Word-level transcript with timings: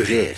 Kurer. 0.00 0.36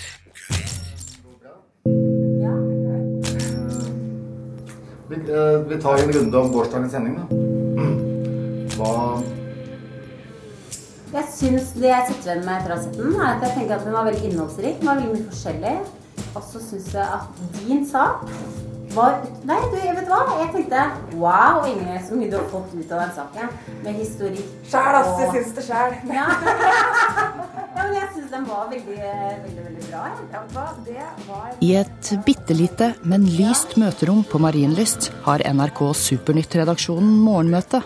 Vi, 5.09 5.15
eh, 5.15 5.59
vi 5.67 5.81
tar 5.81 5.97
en 5.97 6.11
runde 6.11 6.37
om 6.37 6.51
gårsdagens 6.51 6.91
sending, 6.91 7.15
da. 7.15 7.23
Hva 8.75 9.21
Jeg 11.13 11.29
syns 11.29 11.71
det 11.77 11.93
jeg 11.93 12.09
sitter 12.09 12.31
igjen 12.31 12.45
med 12.47 12.65
fra 12.65 12.75
å 12.75 12.75
ha 12.75 12.83
sett 12.83 12.97
den, 12.97 13.15
er 13.15 13.29
at 13.29 13.45
jeg 13.45 13.55
tenker 13.59 13.77
at 13.77 13.87
den 13.87 13.95
var 13.95 14.09
veldig 14.09 14.31
innholdsrik. 14.31 14.79
Den 14.81 14.89
var 14.89 14.99
veldig 14.99 15.15
mye 15.15 15.29
forskjellig. 15.31 15.75
Og 16.33 16.47
så 16.49 16.63
syns 16.67 16.91
jeg 16.97 17.21
at 17.21 17.43
din 17.61 17.85
sak 17.87 18.27
var 18.95 19.17
Nei, 19.47 19.59
du, 19.71 19.77
vet 19.77 20.05
du 20.05 20.11
hva? 20.11 20.21
Jeg 20.39 20.49
tenkte 20.53 20.83
wow, 21.19 21.65
Ingrid, 21.67 22.03
så 22.07 22.17
mye 22.17 22.29
du 22.31 22.37
har 22.37 22.45
fått 22.51 22.75
ut 22.75 22.91
av 22.93 23.01
den 23.03 23.11
saken. 23.17 23.49
Med 23.83 23.97
historikk. 23.99 24.53
Sjæl, 24.69 24.97
ass. 24.99 25.11
Jeg 25.19 25.33
syns 25.37 25.57
det 25.57 25.65
sjæl. 25.67 25.97
Ja. 26.13 26.27
ja, 27.73 27.87
men 27.89 27.95
jeg 27.97 28.07
syns 28.15 28.31
den 28.31 28.45
var 28.47 28.69
veldig, 28.71 28.97
veldig, 28.99 29.65
veldig 29.67 29.87
bra. 29.89 30.05
Ja. 30.31 30.67
Det 30.85 31.07
var 31.27 31.51
I 31.65 31.73
et 31.81 32.13
bitte 32.25 32.57
lite, 32.57 32.93
men 33.03 33.27
lyst 33.37 33.75
møterom 33.81 34.23
på 34.29 34.41
Marienlyst 34.43 35.11
har 35.27 35.43
NRK 35.43 35.83
Supernytt-redaksjonen 36.05 37.17
morgenmøte. 37.25 37.83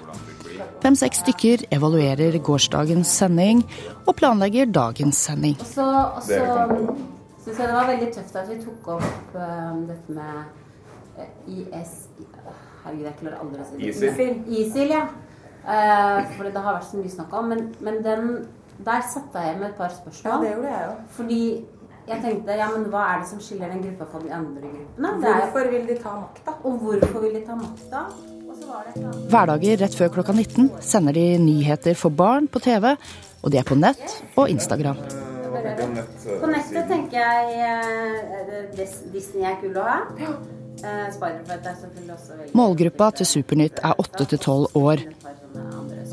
Fem-seks 0.83 1.23
stykker 1.23 1.65
evaluerer 1.73 2.37
gårsdagens 2.43 3.09
sending 3.23 3.63
og 4.05 4.13
planlegger 4.19 4.69
dagens 4.69 5.23
sending. 5.29 5.57
Og 5.63 5.73
så, 5.73 5.89
syns 7.41 7.57
jeg 7.57 7.65
det 7.65 7.73
var 7.73 7.89
veldig 7.89 8.13
tøft 8.13 8.37
at 8.37 8.49
vi 8.51 8.61
tok 8.61 8.89
opp 8.99 9.37
eh, 9.39 9.75
dette 9.89 10.13
med 10.13 10.66
IS 11.47 11.95
Herregud, 12.83 13.05
jeg 13.05 13.15
klarer 13.21 13.39
aldri 13.41 13.61
å 13.61 13.65
si 13.67 13.77
det. 13.79 13.89
ISIL. 13.91 14.35
ISIL, 14.61 14.91
ja. 14.95 15.05
Uh, 15.67 16.21
for 16.37 16.47
det 16.47 16.61
har 16.63 16.77
vært 16.77 16.87
så 16.87 16.99
mye 17.01 17.11
snakk 17.11 17.33
om. 17.35 17.49
Men, 17.51 17.65
men 17.83 17.97
den, 18.05 18.29
der 18.85 19.01
satte 19.11 19.41
jeg 19.43 19.57
med 19.59 19.71
et 19.73 19.75
par 19.81 19.89
Ja, 19.91 19.97
spørsmål. 19.97 20.45
det 20.45 20.53
gjorde 20.53 20.71
jeg 20.71 20.85
jo. 20.85 20.93
Fordi 21.17 21.41
jeg 22.07 22.21
tenkte 22.23 22.55
ja, 22.55 22.69
men 22.71 22.85
hva 22.93 23.01
er 23.11 23.19
det 23.23 23.27
som 23.33 23.41
skiller 23.43 23.73
den 23.73 23.81
gruppa 23.83 24.05
fra 24.13 24.21
de 24.23 24.31
andre 24.31 24.61
gruppene? 24.71 25.13
Det 25.19 25.27
er, 25.33 25.39
Hvorfor 25.41 25.71
vil 25.73 25.87
de 25.89 25.97
ta 25.99 26.13
makta? 26.21 26.53
og 26.63 26.77
hvorfor 26.85 27.19
vil 27.25 27.33
de 27.35 27.41
ta 27.49 27.55
makta? 27.59 28.03
Og 28.47 28.53
så 28.55 28.69
var 28.69 28.85
det 28.85 28.93
et 28.93 28.97
eller 29.01 29.09
annet 29.11 29.31
Hverdager 29.33 29.81
rett 29.83 29.97
før 29.99 30.13
klokka 30.15 30.35
19 30.37 30.69
sender 30.87 31.17
de 31.19 31.25
nyheter 31.43 31.97
for 31.99 32.09
barn 32.15 32.47
på 32.47 32.61
TV, 32.63 32.93
og 33.43 33.51
de 33.51 33.59
er 33.59 33.67
på 33.67 33.75
nett 33.75 34.21
og 34.37 34.47
Instagram. 34.53 35.01
På 36.37 36.47
nettet 36.47 36.87
tenker 36.87 37.17
jeg 37.19 37.59
eh, 37.67 38.87
Disney 39.11 39.43
er 39.43 39.59
kul 39.59 39.75
å 39.75 39.83
ha. 39.83 39.99
Eh, 40.83 42.53
Målgruppa 42.53 43.09
til 43.17 43.25
Supernytt 43.25 43.79
er 43.83 43.97
8-12 43.97 44.75
år. 44.77 45.01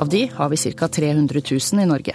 Av 0.01 0.09
de 0.09 0.25
har 0.27 0.49
vi 0.49 0.57
ca. 0.57 0.89
300 0.89 1.43
000 1.51 1.83
i 1.83 1.87
Norge. 1.87 2.15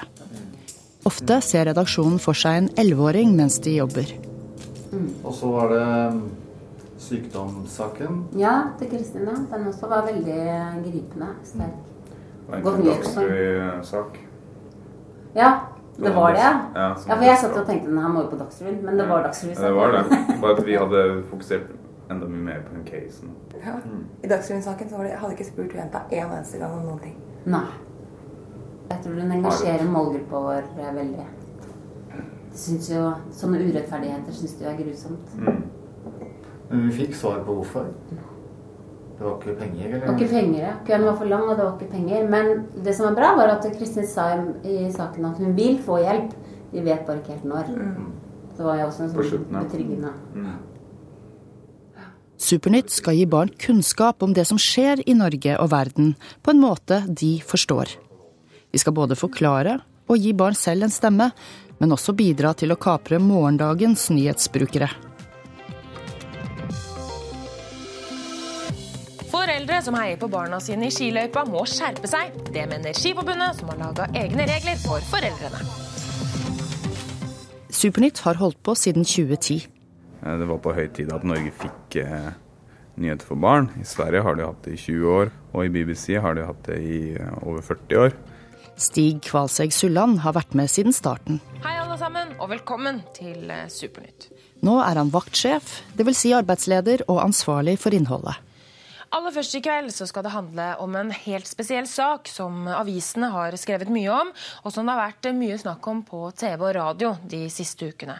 Ofte 1.06 1.40
ser 1.46 1.70
redaksjonen 1.70 2.20
for 2.20 2.38
seg 2.38 2.58
en 2.58 2.70
11-åring 2.76 3.36
mens 3.38 3.60
de 3.64 3.78
jobber. 3.78 4.12
Og 5.24 5.34
så 5.38 5.52
var 5.54 5.74
det 5.74 5.86
mm, 5.86 6.22
sykdomssaken. 7.06 8.24
Ja, 8.42 8.56
til 8.80 8.90
Kristina. 8.96 9.38
Den 9.52 9.68
også 9.70 9.90
var 9.92 10.08
veldig 10.10 10.42
gripende. 10.88 11.34
Sterk. 11.46 11.78
Det 12.50 12.64
var 12.66 12.80
en 12.80 12.82
nytt, 12.82 13.04
dagsrevy 13.06 13.84
sak. 13.86 14.18
Ja, 15.38 15.52
det 16.00 16.16
var 16.16 16.34
det, 16.34 16.50
ja. 16.74 16.88
For 17.04 17.24
jeg 17.28 17.38
satt 17.38 17.58
og 17.60 17.68
tenkte 17.68 17.92
den 17.92 18.00
her 18.02 18.10
må 18.10 18.24
jo 18.24 18.32
på 18.32 18.40
Dagsrevyen, 18.40 18.80
men 18.88 18.98
det 18.98 19.06
var 19.10 19.28
Dagsrevyen. 19.28 19.60
Ja, 19.60 19.68
det 19.68 19.76
var 19.76 19.92
det. 19.94 20.20
Bare 20.42 20.56
at 20.56 20.66
vi 20.66 20.78
hadde 20.80 21.04
fokusert 21.30 21.68
enda 22.10 22.28
mye 22.28 22.44
mer 22.44 22.62
på 22.66 22.76
den 22.76 22.86
casen. 22.88 23.34
Ja. 23.66 23.76
I 24.24 24.28
Dagsrevyen-saken 24.28 24.90
så 24.90 24.98
var 24.98 25.04
det, 25.04 25.12
jeg 25.14 25.38
ikke 25.38 25.50
spurt 25.52 25.76
jenta 25.78 26.02
en 26.12 26.32
eneste 26.32 26.62
gang 26.62 26.74
om 26.80 26.88
noen 26.88 27.04
ting. 27.04 27.18
Nei. 27.46 27.66
Jeg 28.90 29.04
tror 29.04 29.20
den 29.20 29.32
engasjerer 29.32 29.86
målgruppa 29.86 30.42
vår 30.46 30.72
eh, 30.80 30.94
veldig. 30.96 31.28
De 32.50 32.58
syns 32.58 32.90
jo, 32.90 33.04
Sånne 33.36 33.60
urettferdigheter 33.62 34.34
syns 34.34 34.58
de 34.58 34.66
er 34.66 34.80
grusomt. 34.80 35.36
Mm. 35.38 35.62
Men 36.70 36.88
vi 36.88 36.96
fikk 37.04 37.16
svar 37.18 37.44
på 37.46 37.60
hvorfor. 37.60 37.92
Det 39.20 39.26
var 39.26 39.36
ikke 39.36 39.56
penger, 39.60 39.92
Det 39.94 40.08
var 40.08 40.16
ikke 40.16 40.32
penger, 40.32 40.60
ja. 40.64 40.74
Køen 40.88 41.06
var 41.06 41.16
for 41.20 41.26
lang, 41.30 41.44
og 41.44 41.58
det 41.58 41.66
var 41.66 41.74
ikke 41.76 41.92
penger. 41.92 42.30
Men 42.30 42.66
det 42.86 42.96
som 42.96 43.10
er 43.10 43.18
bra, 43.18 43.34
var 43.36 43.54
at 43.58 43.68
Kristin 43.78 44.08
sa 44.08 44.30
i 44.64 44.78
i 44.88 44.92
saken 44.92 45.26
at 45.26 45.38
hun 45.44 45.56
vil 45.58 45.78
få 45.84 46.00
hjelp. 46.00 46.34
Vi 46.72 46.84
vet 46.86 47.06
bare 47.06 47.18
ikke 47.20 47.36
helt 47.36 47.46
når. 47.46 47.72
Det 48.58 48.66
var 48.66 48.80
jo 48.80 48.86
også 48.86 49.04
en 49.04 49.10
sånn 49.10 49.46
betryggende 49.54 50.14
Mm. 50.36 50.52
Supernytt 52.40 52.94
skal 52.96 53.18
gi 53.20 53.26
barn 53.28 53.50
kunnskap 53.60 54.24
om 54.24 54.32
det 54.34 54.46
som 54.48 54.60
skjer 54.60 55.02
i 55.04 55.16
Norge 55.18 55.58
og 55.60 55.74
verden, 55.74 56.14
på 56.42 56.54
en 56.54 56.62
måte 56.62 57.02
de 57.08 57.34
forstår. 57.44 57.92
Vi 58.72 58.80
skal 58.80 58.96
både 58.96 59.18
forklare 59.20 59.80
og 60.10 60.18
gi 60.24 60.32
barn 60.34 60.56
selv 60.56 60.88
en 60.88 60.94
stemme, 60.94 61.30
men 61.80 61.96
også 61.96 62.16
bidra 62.16 62.54
til 62.56 62.72
å 62.72 62.80
kapre 62.80 63.20
morgendagens 63.20 64.08
nyhetsbrukere. 64.16 64.88
Foreldre 69.30 69.82
som 69.84 69.98
heier 70.00 70.18
på 70.22 70.30
barna 70.32 70.62
sine 70.64 70.88
i 70.88 70.94
skiløypa, 70.94 71.44
må 71.46 71.66
skjerpe 71.68 72.08
seg. 72.10 72.32
Det 72.56 72.64
mener 72.72 72.96
Skiforbundet, 72.96 73.60
som 73.60 73.70
har 73.74 73.82
laga 73.84 74.08
egne 74.18 74.48
regler 74.50 74.80
for 74.82 75.04
foreldrene. 75.12 75.60
Supernytt 77.70 78.24
har 78.26 78.40
holdt 78.40 78.58
på 78.64 78.74
siden 78.80 79.06
2010. 79.06 79.68
Eh, 80.26 80.38
Det 80.38 80.48
var 80.50 80.58
på 80.64 80.74
høy 80.76 80.88
tid 80.94 81.12
at 81.14 81.24
Norge 81.28 81.52
fikk 81.52 82.00
eh, 82.04 82.32
nyheter 83.00 83.26
for 83.28 83.40
barn. 83.40 83.70
I 83.80 83.86
Sverige 83.88 84.24
har 84.26 84.36
de 84.36 84.48
hatt 84.48 84.64
det 84.66 84.76
i 84.76 84.82
20 84.82 85.14
år, 85.14 85.32
og 85.54 85.66
i 85.66 85.72
BBC 85.74 86.20
har 86.20 86.36
de 86.36 86.48
hatt 86.48 86.64
det 86.68 86.80
i 86.84 87.00
eh, 87.16 87.38
over 87.44 87.62
40 87.62 88.04
år. 88.06 88.18
Stig 88.80 89.22
Kvalseg 89.28 89.74
Sulland 89.76 90.22
har 90.24 90.36
vært 90.38 90.54
med 90.56 90.72
siden 90.72 90.96
starten. 90.96 91.42
Hei, 91.64 91.76
alle 91.82 91.98
sammen, 92.00 92.36
og 92.40 92.52
velkommen 92.54 93.02
til 93.16 93.50
Supernytt. 93.68 94.30
Nå 94.64 94.78
er 94.84 95.00
han 95.00 95.12
vaktsjef, 95.12 95.82
dvs. 96.00 96.22
Si 96.22 96.32
arbeidsleder 96.36 97.04
og 97.08 97.20
ansvarlig 97.24 97.76
for 97.80 97.96
innholdet. 97.96 98.40
Aller 99.12 99.34
først 99.34 99.56
i 99.58 99.62
kveld 99.66 99.90
så 99.92 100.06
skal 100.06 100.24
det 100.28 100.36
handle 100.36 100.66
om 100.84 100.96
en 101.00 101.10
helt 101.12 101.48
spesiell 101.50 101.88
sak 101.90 102.30
som 102.30 102.68
avisene 102.70 103.32
har 103.34 103.56
skrevet 103.58 103.90
mye 103.90 104.12
om, 104.14 104.30
og 104.64 104.72
som 104.76 104.86
det 104.86 104.94
har 104.94 105.08
vært 105.08 105.32
mye 105.34 105.58
snakk 105.58 105.88
om 105.90 106.04
på 106.06 106.28
TV 106.38 106.68
og 106.68 106.76
radio 106.78 107.16
de 107.28 107.48
siste 107.52 107.90
ukene. 107.90 108.20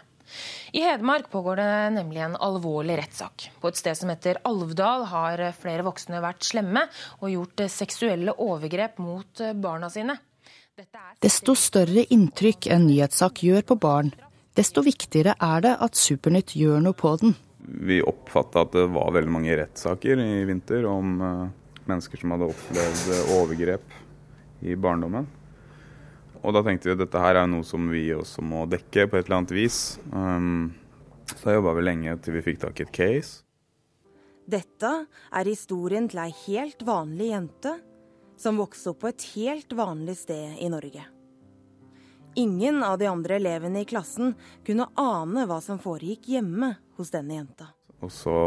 I 0.72 0.84
Hedmark 0.84 1.30
pågår 1.32 1.60
det 1.60 1.90
nemlig 1.96 2.22
en 2.24 2.36
alvorlig 2.36 2.98
rettssak. 3.02 3.50
På 3.60 3.70
et 3.70 3.80
sted 3.80 3.98
som 3.98 4.12
heter 4.12 4.40
Alvdal 4.48 5.06
har 5.10 5.44
flere 5.58 5.86
voksne 5.86 6.22
vært 6.22 6.46
slemme 6.46 6.86
og 7.20 7.30
gjort 7.32 7.64
seksuelle 7.72 8.34
overgrep 8.38 8.98
mot 9.02 9.44
barna 9.60 9.90
sine. 9.92 10.18
Dette 10.78 10.96
er 10.96 11.16
Desto 11.20 11.54
større 11.58 12.06
inntrykk 12.14 12.70
en 12.72 12.86
nyhetssak 12.88 13.42
gjør 13.44 13.66
på 13.68 13.76
barn, 13.82 14.12
desto 14.56 14.82
viktigere 14.84 15.34
er 15.40 15.64
det 15.64 15.74
at 15.84 15.98
Supernytt 15.98 16.54
gjør 16.58 16.80
noe 16.84 16.96
på 16.96 17.12
den. 17.20 17.34
Vi 17.60 18.00
oppfatta 18.02 18.64
at 18.64 18.72
det 18.74 18.86
var 18.94 19.12
veldig 19.14 19.32
mange 19.32 19.56
rettssaker 19.58 20.22
i 20.22 20.44
vinter 20.48 20.86
om 20.88 21.20
eh, 21.22 21.42
mennesker 21.90 22.22
som 22.22 22.34
hadde 22.34 22.48
opplevd 22.50 23.12
overgrep 23.36 23.98
i 24.66 24.76
barndommen. 24.76 25.28
Og 26.40 26.56
da 26.56 26.62
tenkte 26.64 26.88
vi 26.88 26.94
at 26.96 27.02
dette 27.02 27.20
her 27.20 27.36
er 27.42 27.48
noe 27.50 27.66
som 27.66 27.90
vi 27.92 28.06
også 28.16 28.42
må 28.44 28.64
dekke 28.70 29.06
på 29.10 29.18
et 29.18 29.26
eller 29.26 29.42
annet 29.42 29.54
vis. 29.54 30.00
Um, 30.12 30.72
så 31.34 31.50
da 31.50 31.56
jobba 31.58 31.76
vi 31.76 31.84
lenge 31.84 32.16
til 32.24 32.38
vi 32.38 32.44
fikk 32.48 32.62
tak 32.64 32.80
i 32.80 32.86
et 32.86 32.92
case. 32.96 33.44
Dette 34.50 34.90
er 35.06 35.46
historien 35.46 36.08
til 36.10 36.24
ei 36.24 36.32
helt 36.46 36.82
vanlig 36.86 37.30
jente 37.30 37.76
som 38.40 38.58
vokste 38.58 38.94
opp 38.94 39.02
på 39.04 39.10
et 39.12 39.26
helt 39.36 39.74
vanlig 39.76 40.16
sted 40.22 40.56
i 40.64 40.70
Norge. 40.72 41.04
Ingen 42.40 42.82
av 42.86 42.96
de 42.98 43.08
andre 43.10 43.36
elevene 43.36 43.82
i 43.82 43.88
klassen 43.90 44.32
kunne 44.66 44.88
ane 44.98 45.44
hva 45.50 45.58
som 45.62 45.80
foregikk 45.82 46.30
hjemme 46.32 46.72
hos 46.96 47.10
denne 47.12 47.36
jenta. 47.36 47.72
Og 48.00 48.12
så 48.14 48.38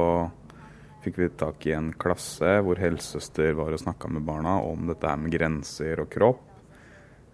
fikk 1.03 1.19
vi 1.19 1.29
tak 1.37 1.67
i 1.67 1.75
en 1.75 1.91
klasse 1.99 2.55
hvor 2.63 2.79
helsesøster 2.79 3.53
var 3.59 3.75
og 3.75 3.83
snakka 3.83 4.09
med 4.09 4.25
barna 4.25 4.57
om 4.63 4.87
dette 4.89 5.13
med 5.19 5.35
grenser 5.35 6.01
og 6.03 6.09
kropp. 6.15 6.52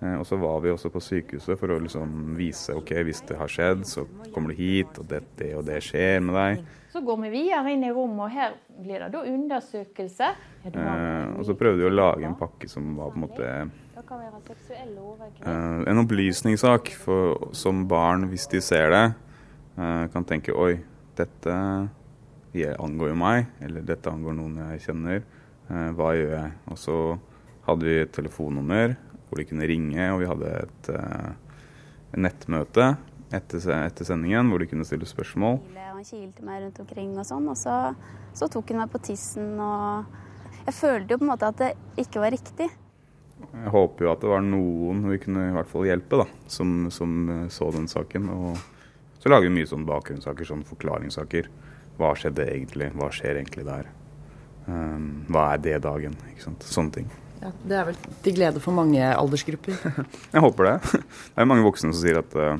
Eh, 0.01 0.15
Og 0.19 0.25
så 0.25 0.37
var 0.39 0.59
vi 0.63 0.71
også 0.71 0.89
på 0.93 1.01
sykehuset 1.03 1.59
for 1.59 1.73
å 1.75 1.79
liksom 1.83 2.35
vise 2.37 2.75
ok, 2.75 2.91
hvis 3.03 3.21
det 3.27 3.37
har 3.37 3.47
skjedd, 3.51 3.85
så 3.85 4.05
kommer 4.33 4.53
du 4.53 4.55
hit, 4.61 4.99
og 4.99 5.07
det, 5.11 5.23
det 5.37 5.53
og 5.59 5.65
det 5.67 5.81
skjer 5.83 6.21
med 6.23 6.35
deg. 6.35 6.65
Så 6.89 7.01
går 7.05 7.19
vi 7.21 7.29
videre 7.33 7.73
inn 7.73 7.83
i 7.85 7.91
rommet, 7.93 8.23
og 8.25 8.31
her 8.33 8.55
blir 8.79 9.03
det 9.03 9.11
da 9.13 9.25
undersøkelse. 9.27 10.31
Ja, 10.63 10.71
Eh, 10.73 11.39
og 11.39 11.45
så 11.47 11.53
prøvde 11.55 11.79
vi 11.79 11.87
å 11.87 11.93
lage 11.93 12.25
en 12.27 12.35
pakke 12.35 12.67
som 12.69 12.95
var 12.97 13.11
på 13.13 13.19
en 13.19 13.23
måte 13.27 13.45
eh, 15.45 15.83
en 15.91 16.01
opplysningssak 16.03 16.89
for, 16.99 17.49
som 17.55 17.85
barn, 17.87 18.27
hvis 18.31 18.47
de 18.51 18.61
ser 18.61 18.89
det, 18.91 19.05
eh, 19.77 20.07
kan 20.13 20.25
tenke 20.27 20.55
oi, 20.55 20.79
dette 21.15 21.55
angår 22.79 23.11
jo 23.11 23.15
meg, 23.15 23.45
eller 23.61 23.81
dette 23.85 24.09
angår 24.11 24.33
noen 24.35 24.57
jeg 24.71 24.81
kjenner. 24.87 25.23
Eh, 25.69 25.91
hva 25.95 26.13
gjør 26.17 26.33
jeg? 26.33 26.51
Og 26.71 26.77
så 26.81 26.97
hadde 27.67 27.85
vi 27.85 27.99
et 28.01 28.11
telefonnummer 28.15 28.95
hvor 29.29 29.41
de 29.41 29.47
kunne 29.49 29.67
ringe, 29.69 30.09
og 30.13 30.23
vi 30.23 30.29
hadde 30.29 30.51
et, 30.63 30.89
eh, 30.93 31.29
nettmøte 32.17 32.89
etter, 33.29 33.61
etter 33.85 34.07
sendingen 34.07 34.49
hvor 34.49 34.61
de 34.61 34.67
kunne 34.69 34.87
stille 34.87 35.07
spørsmål. 35.07 35.59
Han 35.99 36.07
kilte 36.07 36.45
meg 36.47 36.63
rundt 36.63 36.79
omkring 36.81 37.15
og 37.19 37.25
sånn, 37.27 37.47
og 37.51 37.57
så, 37.59 37.75
så 38.33 38.47
tok 38.51 38.71
hun 38.71 38.81
meg 38.81 38.91
på 38.93 39.01
tissen 39.03 39.57
og 39.59 40.17
Jeg 40.65 40.75
følte 40.75 41.13
jo 41.13 41.17
på 41.19 41.25
en 41.25 41.29
måte 41.31 41.47
at 41.49 41.59
det 41.59 41.69
ikke 42.01 42.21
var 42.21 42.33
riktig. 42.33 42.67
Jeg 43.39 43.71
håper 43.73 44.05
jo 44.05 44.11
at 44.11 44.23
det 44.23 44.29
var 44.29 44.43
noen 44.43 45.05
vi 45.09 45.19
kunne 45.23 45.45
i 45.49 45.53
hvert 45.55 45.69
fall 45.71 45.87
hjelpe, 45.87 46.19
da, 46.19 46.25
som, 46.51 46.89
som 46.93 47.13
eh, 47.33 47.45
så 47.53 47.69
den 47.73 47.87
saken. 47.89 48.27
Og 48.33 48.59
Så 49.23 49.31
lager 49.31 49.47
vi 49.47 49.55
mye 49.57 49.69
sånn 49.69 49.87
bakgrunnssaker, 49.87 50.47
sånn 50.47 50.65
forklaringssaker. 50.67 51.49
Hva 51.99 52.11
skjedde 52.15 52.45
egentlig? 52.47 52.91
Hva 52.95 53.09
skjer 53.11 53.39
egentlig 53.39 53.65
der? 53.67 53.89
Um, 54.67 55.25
hva 55.31 55.53
er 55.55 55.63
det 55.63 55.79
dagen? 55.83 56.15
Ikke 56.29 56.45
sant? 56.45 56.67
Sånne 56.67 56.95
ting. 56.99 57.09
Ja, 57.39 57.51
det 57.63 57.77
er 57.79 57.85
vel 57.87 57.99
til 58.25 58.35
glede 58.35 58.61
for 58.63 58.75
mange 58.75 58.99
aldersgrupper. 58.99 59.77
Jeg 60.35 60.43
håper 60.43 60.67
det. 60.67 60.75
Det 61.33 61.39
er 61.39 61.47
mange 61.47 61.63
voksne 61.63 61.93
som 61.93 62.01
sier 62.01 62.19
at 62.19 62.35
uh, 62.35 62.57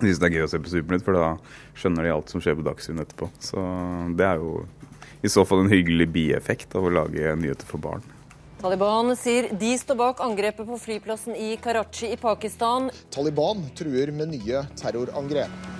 de 0.00 0.08
syns 0.08 0.18
det 0.22 0.28
er 0.28 0.34
gøy 0.38 0.46
å 0.46 0.50
se 0.50 0.58
på 0.58 0.72
Supernytt, 0.72 1.04
for 1.06 1.14
da 1.14 1.28
skjønner 1.78 2.08
de 2.08 2.14
alt 2.14 2.32
som 2.32 2.42
skjer 2.42 2.56
på 2.58 2.64
Dagsrevyen 2.66 3.04
etterpå. 3.04 3.28
Så 3.38 3.62
det 4.18 4.26
er 4.26 4.42
jo 4.42 4.64
i 5.22 5.30
så 5.30 5.44
fall 5.46 5.62
en 5.62 5.70
hyggelig 5.70 6.08
bieffekt 6.10 6.74
av 6.74 6.88
å 6.88 6.90
lage 6.90 7.36
nyheter 7.38 7.68
for 7.68 7.82
barn. 7.82 8.02
Taliban 8.62 9.14
sier 9.18 9.48
de 9.58 9.72
står 9.78 9.98
bak 9.98 10.20
angrepet 10.22 10.66
på 10.66 10.78
flyplassen 10.78 11.34
i 11.38 11.54
Karachi 11.62 12.12
i 12.14 12.18
Pakistan. 12.18 12.90
Taliban 13.14 13.64
truer 13.78 14.10
med 14.14 14.34
nye 14.34 14.64
terrorangrep. 14.78 15.70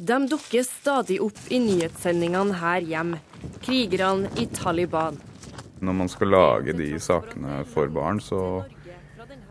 De 0.00 0.16
dukker 0.32 0.64
stadig 0.64 1.18
opp 1.20 1.40
i 1.52 1.60
nyhetssendingene 1.60 2.56
her 2.60 2.84
hjemme. 2.88 3.20
Krigerne 3.64 4.32
i 4.40 4.46
Taliban. 4.48 5.20
Når 5.80 5.96
man 5.96 6.10
skal 6.12 6.32
lage 6.34 6.76
de 6.76 6.92
sakene 7.00 7.62
for 7.68 7.88
barn, 7.92 8.20
så, 8.20 8.62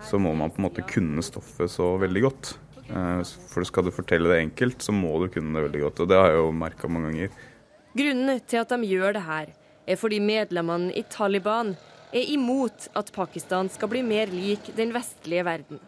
så 0.06 0.20
må 0.22 0.36
man 0.38 0.52
på 0.54 0.62
en 0.62 0.68
måte 0.68 0.86
kunne 0.90 1.24
stoffet 1.26 1.72
så 1.74 1.96
veldig 2.02 2.26
godt. 2.28 2.52
Eh, 2.90 3.22
for 3.52 3.66
skal 3.68 3.86
du 3.88 3.94
fortelle 3.94 4.30
det 4.31 4.42
enkelt, 4.46 4.81
så 4.81 4.94
må 4.96 5.16
du 5.24 5.30
kunne 5.34 5.54
det 5.56 5.68
veldig 5.68 5.84
godt. 5.88 6.04
Og 6.04 6.12
det 6.12 6.20
har 6.20 6.34
jeg 6.34 6.42
jo 6.42 6.52
merka 6.56 6.90
mange 6.92 7.12
ganger. 7.12 7.46
Grunnen 7.98 8.42
til 8.46 8.62
at 8.62 8.74
de 8.74 8.90
gjør 8.90 9.18
det 9.18 9.26
her, 9.26 9.54
er 9.90 9.98
fordi 9.98 10.20
medlemmene 10.22 10.94
i 10.94 11.04
Taliban 11.10 11.74
er 12.14 12.34
imot 12.34 12.90
at 12.98 13.12
Pakistan 13.14 13.70
skal 13.70 13.90
bli 13.92 14.04
mer 14.06 14.30
lik 14.34 14.72
den 14.78 14.94
vestlige 14.94 15.46
verden. 15.46 15.81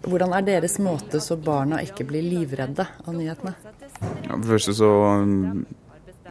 Hvordan 0.00 0.32
er 0.32 0.44
deres 0.46 0.78
måte 0.80 1.20
så 1.20 1.36
barna 1.36 1.82
ikke 1.84 2.06
blir 2.08 2.24
livredde 2.24 2.86
av 3.04 3.12
nyhetene? 3.12 3.52
Ja, 4.24 4.32
for 4.32 4.40
det 4.40 4.52
første 4.54 4.76
så 4.78 4.90
um, 5.20 5.66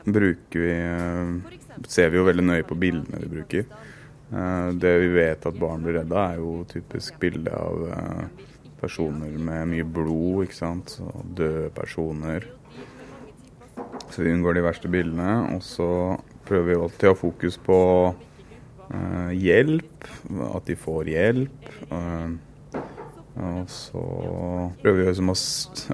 bruker 0.10 0.64
vi 0.64 0.72
uh, 0.74 1.59
Ser 1.88 2.12
vi 2.12 2.20
jo 2.20 2.28
veldig 2.28 2.46
nøye 2.46 2.68
på 2.68 2.78
bildene 2.80 3.22
vi 3.24 3.32
bruker. 3.32 3.66
Uh, 4.30 4.70
det 4.78 4.94
vi 5.02 5.10
vet 5.16 5.46
at 5.50 5.60
barn 5.60 5.86
blir 5.86 6.00
redde 6.00 6.16
av, 6.16 6.34
er 6.34 6.42
jo 6.42 6.66
typisk 6.70 7.20
bilde 7.22 7.54
av 7.56 7.86
uh, 7.90 8.48
personer 8.82 9.38
med 9.42 9.72
mye 9.72 9.86
blod, 9.88 10.48
ikke 10.48 10.60
sant. 10.60 10.98
Og 11.06 11.32
døde 11.38 11.70
personer. 11.76 12.50
Så 14.10 14.26
vi 14.26 14.34
unngår 14.34 14.58
de 14.58 14.66
verste 14.66 14.92
bildene. 14.92 15.56
Og 15.56 15.64
så 15.66 15.90
prøver 16.50 16.72
vi 16.72 16.82
alltid 16.82 17.10
å 17.10 17.16
ha 17.16 17.20
fokus 17.20 17.60
på 17.62 17.80
hjelp, 19.38 20.08
at 20.50 20.66
de 20.66 20.76
får 20.82 21.12
hjelp. 21.12 21.68
Og 23.40 23.70
så 23.72 24.02
prøver 24.82 24.98
vi 24.98 25.06
liksom 25.08 25.30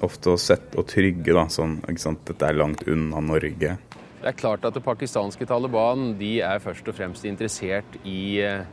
ofte 0.05 0.31
å 0.33 0.39
sette 0.39 0.79
og 0.81 0.87
trygge, 0.89 1.33
da, 1.35 1.45
sånn 1.51 1.77
ikke 1.83 2.01
sant, 2.01 2.23
dette 2.25 2.47
er 2.47 2.57
langt 2.57 2.85
unna 2.89 3.21
Norge. 3.21 3.75
Det 4.25 4.31
er 4.31 4.39
klart 4.39 4.63
at 4.65 4.73
det 4.73 4.81
pakistanske 4.81 5.45
Taliban 5.45 6.15
de 6.17 6.39
er 6.41 6.57
først 6.57 6.87
og 6.89 6.95
fremst 6.97 7.27
interessert 7.29 7.99
i 8.09 8.39
eh, 8.41 8.63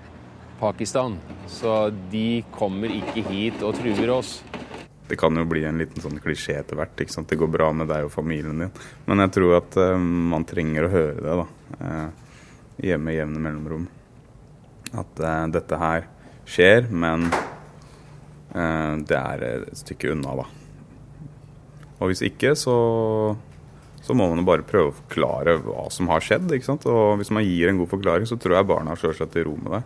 Pakistan. 0.56 1.18
Så 1.44 1.90
de 2.08 2.40
kommer 2.54 2.88
ikke 2.88 3.20
hit 3.26 3.60
og 3.60 3.76
truer 3.76 4.14
oss. 4.14 4.38
Det 5.10 5.18
kan 5.20 5.36
jo 5.36 5.44
bli 5.44 5.66
en 5.68 5.76
liten 5.76 6.00
sånn 6.00 6.16
klisjé 6.24 6.56
etter 6.56 6.80
hvert. 6.80 6.96
ikke 6.96 7.12
sant? 7.12 7.28
Det 7.28 7.36
går 7.36 7.52
bra 7.52 7.68
med 7.76 7.92
deg 7.92 8.08
og 8.08 8.14
familien 8.14 8.64
din. 8.64 8.72
Men 9.04 9.26
jeg 9.26 9.34
tror 9.36 9.58
at 9.58 9.76
uh, 9.76 9.92
man 10.00 10.48
trenger 10.48 10.88
å 10.88 10.92
høre 10.96 11.20
det 11.20 11.36
da, 11.42 11.46
uh, 11.84 12.40
hjemme 12.88 13.12
i 13.12 13.20
jevne 13.20 13.44
mellomrom. 13.44 13.86
At 15.04 15.24
dette 15.52 15.84
her 15.84 16.08
skjer, 16.48 16.88
men 16.88 17.28
det 18.52 19.16
er 19.16 19.44
et 19.46 19.78
stykke 19.80 20.10
unna, 20.12 20.34
da. 20.42 20.44
Og 21.96 22.10
hvis 22.10 22.20
ikke, 22.26 22.52
så, 22.60 22.74
så 24.12 24.16
må 24.18 24.26
man 24.28 24.42
jo 24.42 24.44
bare 24.44 24.64
prøve 24.68 24.90
å 24.90 24.96
forklare 24.98 25.54
hva 25.64 25.86
som 25.88 26.10
har 26.12 26.20
skjedd. 26.20 26.50
ikke 26.52 26.66
sant? 26.66 26.84
Og 26.84 27.16
hvis 27.16 27.30
man 27.32 27.46
gir 27.46 27.70
en 27.70 27.78
god 27.80 27.88
forklaring, 27.94 28.28
så 28.28 28.36
tror 28.36 28.58
jeg 28.58 28.68
barna 28.68 28.92
slår 29.00 29.16
seg 29.16 29.30
til 29.32 29.46
ro 29.48 29.54
med 29.56 29.72
det. 29.72 29.80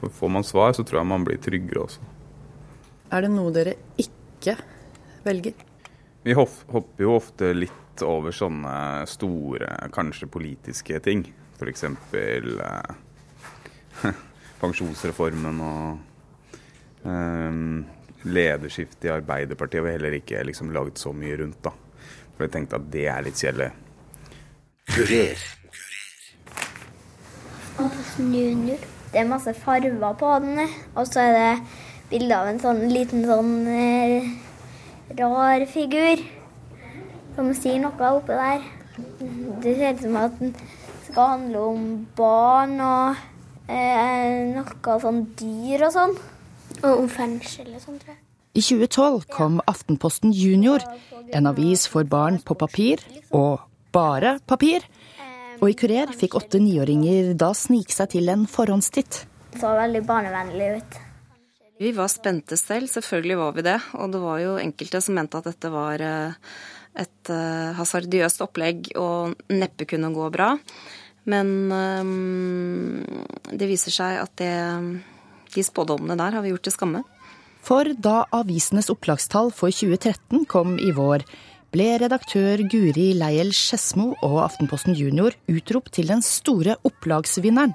For 0.00 0.14
får 0.22 0.32
man 0.38 0.46
svar, 0.48 0.72
så 0.72 0.86
tror 0.88 1.02
jeg 1.02 1.10
man 1.10 1.26
blir 1.26 1.36
tryggere 1.44 1.82
også. 1.82 2.06
Er 3.12 3.26
det 3.26 3.30
noe 3.34 3.52
dere 3.52 3.76
ikke 4.00 4.56
velger? 5.26 5.60
Vi 6.24 6.38
hopper 6.40 7.04
jo 7.04 7.12
ofte 7.18 7.52
litt 7.52 8.06
over 8.08 8.32
sånne 8.32 9.04
store, 9.12 9.68
kanskje 9.92 10.32
politiske 10.32 11.04
ting. 11.04 11.28
F.eks. 11.60 11.84
Eh, 12.16 12.42
pensjonsreformen 14.64 15.64
og 15.68 17.04
eh, 17.04 17.64
lederskiftet 18.32 19.10
i 19.10 19.16
Arbeiderpartiet 19.20 19.82
har 19.82 19.90
vi 19.90 19.98
heller 19.98 20.22
ikke 20.24 20.46
liksom 20.48 20.72
laget 20.72 21.04
så 21.04 21.12
mye 21.12 21.36
rundt. 21.44 21.60
da. 21.68 21.76
For 22.36 22.46
jeg 22.46 22.52
tenkte 22.52 22.76
at 22.76 22.88
det 22.92 23.06
er 23.08 23.24
litt 23.24 23.40
kjedelig. 23.40 23.70
Kurer. 24.92 25.44
Junior. 28.18 28.80
Det 29.12 29.20
er 29.20 29.28
masse 29.28 29.52
farver 29.54 30.12
på 30.20 30.32
den, 30.44 30.68
og 30.94 31.06
så 31.08 31.20
er 31.20 31.32
det 31.36 31.62
bilde 32.10 32.36
av 32.36 32.48
en 32.50 32.60
sånn 32.60 32.82
liten 32.90 33.24
sånn 33.26 33.52
eh, 33.70 34.26
rar 35.18 35.64
figur 35.70 36.20
som 37.36 37.52
sier 37.56 37.80
noe 37.80 38.10
oppi 38.18 38.36
der. 38.36 38.66
Det 39.62 39.76
ser 39.78 39.96
ut 39.96 40.04
som 40.04 40.20
at 40.20 40.36
den 40.40 40.54
skal 41.06 41.32
handle 41.34 41.64
om 41.72 41.88
barn 42.18 42.76
og 42.80 43.24
eh, 43.68 44.52
noe 44.52 45.00
sånn 45.02 45.24
dyr 45.40 45.88
og 45.88 45.96
sånn. 45.96 46.16
Og 46.82 46.92
om 46.92 47.10
fengsel 47.10 47.72
og 47.72 47.82
sånn, 47.82 48.00
tror 48.02 48.14
jeg. 48.16 48.25
I 48.56 48.62
2012 48.62 49.26
kom 49.28 49.58
Aftenposten 49.68 50.30
Junior, 50.32 50.80
en 51.28 51.46
avis 51.46 51.82
for 51.92 52.08
barn 52.08 52.38
på 52.40 52.54
papir, 52.56 53.02
og 53.36 53.60
bare 53.92 54.38
papir. 54.48 54.86
Og 55.60 55.68
i 55.68 55.74
Kurer 55.76 56.14
fikk 56.16 56.38
åtte 56.38 56.60
niåringer 56.64 57.34
da 57.36 57.50
snike 57.52 57.92
seg 57.92 58.14
til 58.14 58.30
en 58.32 58.46
forhåndstitt. 58.48 59.18
Det 59.52 59.60
så 59.60 59.74
veldig 59.76 60.00
barnevennlig 60.08 60.68
ut. 60.78 60.96
Vi 61.84 61.90
var 61.92 62.08
spente 62.08 62.56
selv, 62.56 62.88
selvfølgelig 62.88 63.36
var 63.42 63.52
vi 63.58 63.64
det. 63.66 63.76
Og 64.00 64.14
det 64.14 64.20
var 64.22 64.40
jo 64.40 64.54
enkelte 64.60 65.02
som 65.04 65.18
mente 65.18 65.36
at 65.36 65.48
dette 65.50 65.72
var 65.72 66.00
eh, 66.00 66.54
et 66.96 67.32
eh, 67.32 67.74
hasardiøst 67.76 68.40
opplegg 68.46 68.94
og 68.96 69.36
neppe 69.52 69.84
kunne 69.90 70.14
gå 70.16 70.30
bra. 70.32 70.54
Men 71.28 71.52
um, 71.74 73.04
det 73.52 73.68
viser 73.68 73.92
seg 73.92 74.22
at 74.22 74.32
det 74.40 74.54
de 75.56 75.64
spådommene 75.64 76.16
der 76.18 76.36
har 76.36 76.44
vi 76.44 76.52
gjort 76.52 76.66
til 76.68 76.74
skamme. 76.74 77.02
For 77.66 77.88
da 77.98 78.20
avisenes 78.36 78.86
opplagstall 78.92 79.50
for 79.54 79.74
2013 79.74 80.44
kom 80.50 80.76
i 80.78 80.92
vår, 80.94 81.24
ble 81.74 81.88
redaktør 81.98 82.62
Guri 82.70 83.08
Leiel 83.18 83.50
Skedsmo 83.56 84.12
og 84.22 84.36
Aftenposten 84.44 84.94
Junior 84.94 85.34
utropt 85.50 85.96
til 85.98 86.12
den 86.12 86.22
store 86.22 86.76
opplagsvinneren. 86.86 87.74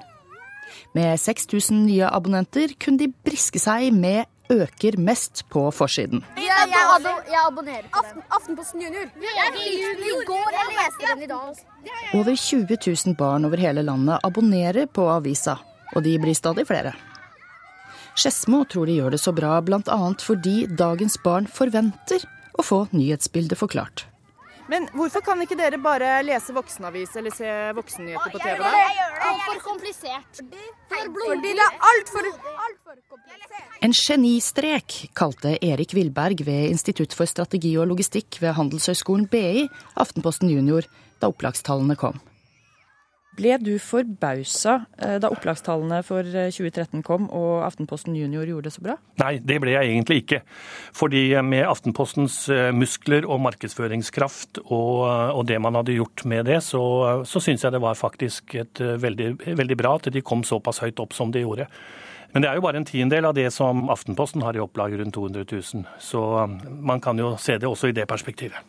Med 0.96 1.20
6000 1.20 1.84
nye 1.84 2.08
abonnenter 2.08 2.72
kunne 2.80 3.02
de 3.02 3.10
briske 3.12 3.60
seg 3.60 3.92
med 3.92 4.24
øker 4.52 4.96
mest 4.96 5.44
på 5.52 5.66
forsiden. 5.76 6.24
Jeg, 6.40 6.48
jeg, 6.48 6.72
jeg, 6.72 7.14
jeg 7.28 7.42
abonnerer 7.44 7.92
på 7.92 8.00
Aften, 8.00 8.24
Aftenposten 8.32 8.84
Junior. 8.86 9.12
Jeg 9.28 9.54
fikk 9.58 10.08
i 10.08 10.18
går, 10.32 10.50
jeg 10.56 10.74
leste 10.80 11.12
den 11.12 11.24
i 11.28 11.32
dag. 11.36 11.62
Over 12.16 12.34
20 12.48 12.80
000 12.88 13.20
barn 13.20 13.44
over 13.44 13.60
hele 13.60 13.84
landet 13.84 14.24
abonnerer 14.24 14.88
på 14.88 15.08
avisa, 15.12 15.60
og 15.92 16.04
de 16.08 16.16
blir 16.20 16.36
stadig 16.36 16.64
flere. 16.68 16.96
Skedsmo 18.12 18.64
tror 18.68 18.88
de 18.88 18.98
gjør 19.00 19.14
det 19.14 19.20
så 19.22 19.32
bra 19.34 19.56
bl.a. 19.64 20.00
fordi 20.20 20.66
dagens 20.68 21.18
barn 21.24 21.48
forventer 21.48 22.24
å 22.58 22.64
få 22.64 22.86
nyhetsbildet 22.92 23.58
forklart. 23.60 24.06
Men 24.70 24.86
hvorfor 24.94 25.20
kan 25.26 25.40
ikke 25.42 25.56
dere 25.58 25.76
bare 25.82 26.20
lese 26.24 26.54
voksenavis 26.54 27.16
eller 27.18 27.34
se 27.34 27.48
voksennyheter 27.76 28.32
på 28.32 28.40
TV? 28.40 28.60
da? 28.62 28.70
Det 28.72 29.26
altfor 29.28 29.58
komplisert. 29.66 30.42
Fordi 30.92 31.42
det 31.42 31.66
er 31.66 31.78
altfor. 31.90 32.28
En 33.82 33.92
genistrek 33.96 34.98
kalte 35.18 35.56
Erik 35.58 35.92
Vilberg 35.96 36.44
ved 36.46 36.70
Institutt 36.70 37.16
for 37.16 37.28
strategi 37.28 37.74
og 37.76 37.90
logistikk 37.90 38.38
ved 38.40 38.54
Handelshøyskolen 38.56 39.26
BI 39.32 39.66
Aftenposten 40.00 40.52
Junior 40.52 40.86
da 41.20 41.28
opplagstallene 41.32 41.98
kom. 41.98 42.22
Ble 43.32 43.54
du 43.64 43.70
forbausa 43.80 44.74
eh, 45.00 45.16
da 45.22 45.30
opplagstallene 45.32 46.02
for 46.04 46.26
2013 46.26 46.98
eh, 46.98 47.04
kom 47.06 47.30
og 47.32 47.62
Aftenposten 47.64 48.16
Junior 48.18 48.44
gjorde 48.44 48.68
det 48.68 48.74
så 48.74 48.84
bra? 48.84 48.98
Nei, 49.22 49.38
det 49.40 49.56
ble 49.62 49.72
jeg 49.72 49.88
egentlig 49.88 50.18
ikke. 50.20 50.42
Fordi 50.96 51.22
med 51.48 51.64
Aftenpostens 51.64 52.36
eh, 52.52 52.68
muskler 52.76 53.24
og 53.24 53.40
markedsføringskraft 53.46 54.60
og, 54.66 54.98
og 55.32 55.46
det 55.48 55.56
man 55.64 55.80
hadde 55.80 55.96
gjort 55.96 56.26
med 56.28 56.44
det, 56.50 56.60
så, 56.66 56.82
så 57.24 57.40
syns 57.40 57.64
jeg 57.64 57.72
det 57.72 57.80
var 57.80 57.96
faktisk 57.96 58.52
et 58.60 58.84
veldig, 59.00 59.32
veldig 59.56 59.80
bra 59.80 59.96
at 59.96 60.12
de 60.12 60.24
kom 60.24 60.44
såpass 60.44 60.82
høyt 60.84 61.00
opp 61.00 61.16
som 61.16 61.32
de 61.32 61.46
gjorde. 61.46 61.70
Men 62.36 62.44
det 62.44 62.50
er 62.50 62.60
jo 62.60 62.64
bare 62.64 62.80
en 62.80 62.88
tiendedel 62.88 63.30
av 63.30 63.36
det 63.36 63.48
som 63.52 63.88
Aftenposten 63.92 64.44
har 64.44 64.56
i 64.56 64.60
opplag, 64.60 64.92
rundt 65.00 65.16
200 65.16 65.48
000. 65.48 65.88
Så 66.00 66.20
man 66.68 67.00
kan 67.00 67.16
jo 67.20 67.34
se 67.40 67.56
det 67.60 67.68
også 67.68 67.88
i 67.88 67.96
det 67.96 68.06
perspektivet. 68.08 68.60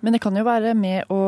Men 0.00 0.14
det 0.14 0.22
kan 0.22 0.36
jo 0.38 0.46
være 0.46 0.74
med 0.78 1.10
å 1.10 1.22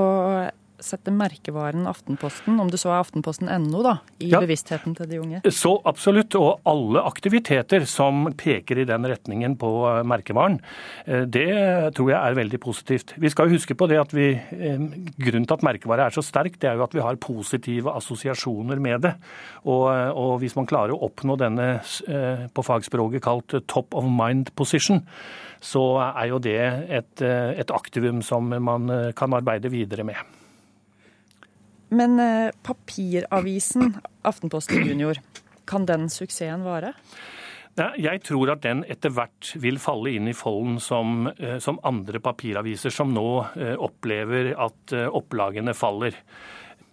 sette 0.85 1.13
merkevaren 1.15 1.87
Aftenposten, 1.91 2.59
om 2.61 2.71
du 2.71 2.77
så 2.81 2.93
er 2.93 3.03
Aftenposten.no, 3.03 3.83
da, 3.85 3.95
i 4.21 4.31
Ja. 4.31 4.41
bevisstheten 4.41 4.95
til 4.97 5.09
de 5.11 5.21
unge? 5.21 5.41
Så 5.51 5.75
absolutt, 5.85 6.35
og 6.39 6.61
alle 6.69 7.03
aktiviteter 7.05 7.87
som 7.87 8.33
peker 8.37 8.79
i 8.81 8.87
den 8.89 9.05
retningen 9.09 9.57
på 9.61 9.71
eh, 9.89 10.03
merkevaren, 10.05 10.61
eh, 11.07 11.25
det 11.27 11.95
tror 11.97 12.11
jeg 12.13 12.19
er 12.21 12.39
veldig 12.39 12.61
positivt. 12.61 13.15
Vi 13.19 13.31
skal 13.31 13.49
jo 13.49 13.57
huske 13.59 13.77
på 13.77 13.89
det 13.89 14.01
at 14.01 14.13
vi, 14.17 14.33
eh, 14.35 14.79
Grunnen 15.21 15.47
til 15.47 15.55
at 15.55 15.67
merkevare 15.67 16.07
er 16.07 16.11
så 16.17 16.25
sterk, 16.25 16.59
det 16.59 16.71
er 16.71 16.77
jo 16.77 16.85
at 16.85 16.95
vi 16.95 17.05
har 17.05 17.17
positive 17.17 17.93
assosiasjoner 17.93 18.81
med 18.81 19.01
det. 19.03 19.15
Og, 19.65 19.87
og 20.17 20.41
hvis 20.41 20.57
man 20.57 20.67
klarer 20.67 20.95
å 20.95 21.03
oppnå 21.05 21.37
denne 21.39 21.81
på 22.55 22.65
fagspråket 22.65 23.23
kalt 23.23 23.55
top 23.69 23.95
of 23.95 24.05
mind 24.05 24.55
position, 24.57 25.03
så 25.61 26.01
er 26.17 26.31
jo 26.31 26.39
det 26.39 26.59
et, 26.89 27.23
et 27.23 27.71
aktivum 27.71 28.23
som 28.25 28.49
man 28.49 29.13
kan 29.17 29.37
arbeide 29.37 29.71
videre 29.73 30.07
med. 30.09 30.40
Men 31.91 32.21
eh, 32.21 32.51
papiravisen 32.63 33.97
Aftenposten 34.23 34.87
Junior, 34.87 35.19
kan 35.67 35.87
den 35.87 36.09
suksessen 36.11 36.63
vare? 36.63 36.95
Jeg 37.99 38.21
tror 38.27 38.51
at 38.53 38.63
den 38.67 38.83
etter 38.91 39.13
hvert 39.15 39.53
vil 39.63 39.79
falle 39.81 40.13
inn 40.13 40.29
i 40.29 40.35
folden 40.37 40.79
som, 40.83 41.31
eh, 41.39 41.59
som 41.63 41.81
andre 41.87 42.21
papiraviser 42.23 42.95
som 42.95 43.11
nå 43.15 43.27
eh, 43.57 43.75
opplever 43.75 44.53
at 44.55 44.95
opplagene 45.11 45.75
faller. 45.75 46.19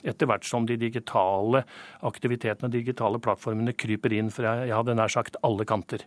Etter 0.08 0.30
hvert 0.30 0.46
som 0.48 0.66
de 0.66 0.78
digitale 0.80 1.64
aktivitetene 2.06 2.72
digitale 2.72 3.20
plattformene 3.22 3.76
kryper 3.78 4.14
inn 4.18 4.30
fra 4.34 4.62
jeg 4.64 4.76
hadde 4.78 4.98
nær 4.98 5.14
sagt 5.14 5.38
alle 5.46 5.66
kanter. 5.68 6.06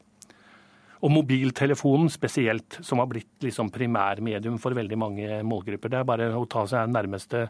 Og 1.01 1.15
mobiltelefonen 1.15 2.11
spesielt, 2.13 2.81
som 2.85 3.01
har 3.01 3.09
blitt 3.11 3.47
liksom 3.47 3.71
primærmedium 3.73 4.59
for 4.61 4.77
veldig 4.77 4.99
mange 4.99 5.41
målgrupper. 5.47 5.93
Det 5.93 6.03
er 6.03 6.09
bare 6.09 6.29
å 6.37 6.45
ta 6.51 6.67
seg 6.69 6.91
nærmeste 6.93 7.47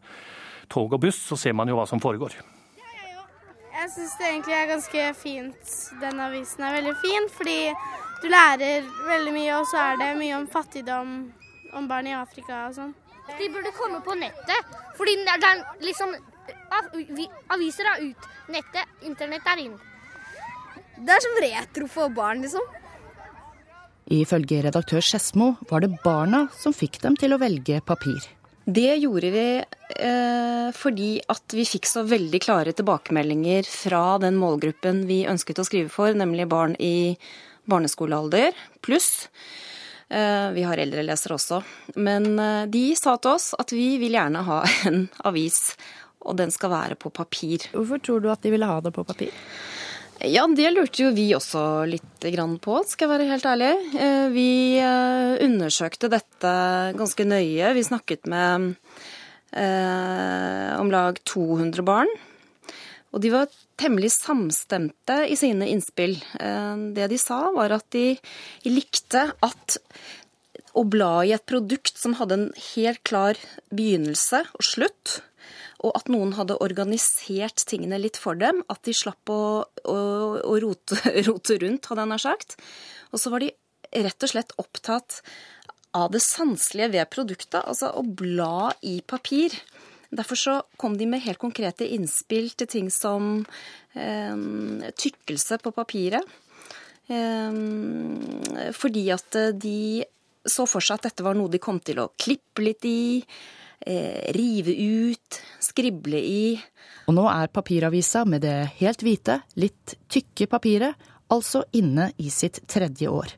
tog 0.69 0.93
og 0.93 1.01
buss, 1.01 1.19
så 1.31 1.37
ser 1.39 1.53
man 1.53 1.69
jo 1.69 1.77
hva 1.79 1.87
som 1.89 2.01
foregår. 2.01 2.35
Jeg 3.81 3.91
syns 3.95 4.17
det 4.19 4.27
egentlig 4.29 4.55
er 4.55 4.67
ganske 4.69 5.05
fint. 5.17 5.77
Den 6.03 6.21
avisen 6.21 6.65
er 6.67 6.77
veldig 6.77 6.97
fin, 7.01 7.29
fordi 7.33 7.61
du 8.21 8.29
lærer 8.29 8.89
veldig 9.07 9.33
mye, 9.33 9.53
og 9.57 9.69
så 9.71 9.79
er 9.81 10.01
det 10.03 10.11
mye 10.19 10.37
om 10.37 10.49
fattigdom, 10.53 11.15
om 11.73 11.87
barn 11.89 12.11
i 12.11 12.13
Afrika 12.13 12.67
og 12.67 12.75
sånn. 12.77 12.93
De 13.39 13.49
burde 13.49 13.73
komme 13.79 14.03
på 14.05 14.17
nettet, 14.19 14.75
fordi 14.99 15.17
det 15.25 15.29
er- 15.29 15.49
er 15.49 15.65
liksom 15.81 16.15
Aviser 17.51 17.87
er 17.87 18.03
ut. 18.03 18.29
Nettet, 18.49 18.87
internett 19.03 19.47
er 19.47 19.59
inn. 19.59 19.79
Det 20.99 21.15
er 21.15 21.21
som 21.21 21.37
retro 21.43 21.87
for 21.87 22.09
barn, 22.09 22.43
liksom. 22.43 22.61
Ifølge 24.11 24.63
redaktør 24.65 25.01
Skedsmo 25.01 25.57
var 25.71 25.81
det 25.81 26.03
barna 26.03 26.49
som 26.53 26.73
fikk 26.73 27.01
dem 27.01 27.17
til 27.17 27.31
å 27.31 27.39
velge 27.39 27.81
papir. 27.81 28.27
Det 28.67 29.01
gjorde 29.01 29.31
vi 29.31 29.65
eh, 30.03 30.69
fordi 30.77 31.21
at 31.31 31.55
vi 31.55 31.67
fikk 31.69 31.87
så 31.89 32.03
veldig 32.09 32.41
klare 32.43 32.73
tilbakemeldinger 32.77 33.69
fra 33.69 34.19
den 34.23 34.39
målgruppen 34.41 35.05
vi 35.09 35.23
ønsket 35.31 35.61
å 35.63 35.67
skrive 35.69 35.93
for, 35.93 36.15
nemlig 36.17 36.49
barn 36.51 36.77
i 36.81 37.17
barneskolealder 37.71 38.57
pluss. 38.83 39.29
Eh, 40.09 40.49
vi 40.57 40.65
har 40.67 40.81
eldre 40.83 41.05
lesere 41.07 41.37
også. 41.37 41.61
Men 42.01 42.33
eh, 42.39 42.65
de 42.73 42.85
sa 42.99 43.15
til 43.21 43.37
oss 43.37 43.53
at 43.61 43.75
vi 43.77 43.95
vil 44.03 44.17
gjerne 44.19 44.43
ha 44.49 44.63
en 44.91 45.05
avis, 45.29 45.61
og 46.25 46.41
den 46.41 46.51
skal 46.55 46.75
være 46.75 46.99
på 47.01 47.13
papir. 47.15 47.69
Hvorfor 47.77 48.03
tror 48.03 48.25
du 48.25 48.31
at 48.33 48.43
de 48.43 48.53
ville 48.55 48.69
ha 48.69 48.81
det 48.85 48.95
på 48.97 49.07
papir? 49.07 49.31
Ja, 50.21 50.43
det 50.53 50.73
lurte 50.75 51.07
jo 51.07 51.15
vi 51.17 51.31
også 51.33 51.87
litt 51.89 52.27
på, 52.61 52.75
skal 52.85 53.07
jeg 53.07 53.13
være 53.15 53.29
helt 53.31 53.47
ærlig. 53.49 53.71
Vi 54.35 54.51
undersøkte 55.47 56.11
dette 56.13 56.51
ganske 56.93 57.25
nøye. 57.25 57.71
Vi 57.73 57.85
snakket 57.87 58.29
med 58.29 58.75
om 59.57 60.91
lag 60.93 61.19
200 61.25 61.83
barn. 61.87 62.11
Og 63.11 63.23
de 63.25 63.33
var 63.35 63.51
temmelig 63.81 64.13
samstemte 64.15 65.17
i 65.31 65.37
sine 65.39 65.67
innspill. 65.73 66.17
Eh, 66.39 66.77
Det 66.95 67.09
de 67.11 67.19
sa, 67.19 67.51
var 67.55 67.73
at 67.75 67.89
de 67.91 68.19
likte 68.69 69.33
at 69.43 69.79
å 70.75 70.85
bla 70.87 71.25
i 71.27 71.33
et 71.35 71.47
produkt 71.47 71.99
som 71.99 72.15
hadde 72.21 72.37
en 72.37 72.51
helt 72.75 73.03
klar 73.03 73.35
begynnelse 73.75 74.45
og 74.55 74.63
slutt, 74.63 75.17
og 75.83 75.97
at 75.97 76.11
noen 76.13 76.35
hadde 76.37 76.61
organisert 76.61 77.65
tingene 77.67 77.99
litt 77.99 78.19
for 78.21 78.37
dem. 78.39 78.63
At 78.69 78.85
de 78.85 78.93
slapp 78.95 79.33
å, 79.33 79.65
å, 79.65 79.97
å 80.45 80.55
rote, 80.63 81.01
rote 81.29 81.57
rundt, 81.63 81.89
hadde 81.89 82.05
jeg 82.05 82.13
nær 82.13 82.23
sagt. 82.23 82.57
Og 83.11 83.19
så 83.19 83.33
var 83.33 83.43
de 83.43 83.51
rett 83.91 84.23
og 84.23 84.31
slett 84.31 84.53
opptatt 84.61 85.23
av 85.97 86.11
det 86.15 86.23
sanselige 86.23 86.93
ved 86.95 87.11
produktet, 87.13 87.63
altså 87.65 87.93
å 87.99 88.05
bla 88.05 88.71
i 88.87 89.01
papir. 89.03 89.55
Derfor 90.11 90.39
så 90.39 90.55
kom 90.81 90.97
de 90.99 91.07
med 91.07 91.23
helt 91.25 91.41
konkrete 91.43 91.87
innspill 91.95 92.51
til 92.59 92.71
ting 92.71 92.91
som 92.95 93.45
eh, 93.95 94.35
tykkelse 95.05 95.61
på 95.63 95.75
papiret. 95.75 96.39
Eh, 97.11 98.73
fordi 98.77 99.05
at 99.15 99.41
de 99.59 99.81
så 100.47 100.67
for 100.69 100.85
seg 100.85 100.99
at 100.99 101.11
dette 101.11 101.25
var 101.27 101.37
noe 101.37 101.53
de 101.53 101.61
kom 101.63 101.79
til 101.85 102.01
å 102.01 102.11
klippe 102.19 102.65
litt 102.65 102.87
i, 102.89 103.21
eh, 103.87 104.33
rive 104.35 104.73
ut, 104.73 105.41
skrible 105.61 106.19
i. 106.19 106.45
Og 107.07 107.15
nå 107.17 107.27
er 107.29 107.53
papiravisa 107.53 108.25
med 108.25 108.43
det 108.47 108.59
helt 108.81 109.03
hvite, 109.05 109.43
litt 109.57 109.97
tykke 110.09 110.49
papiret 110.51 111.11
altså 111.31 111.65
inne 111.77 112.11
i 112.19 112.31
sitt 112.31 112.61
tredje 112.71 113.09
år, 113.09 113.33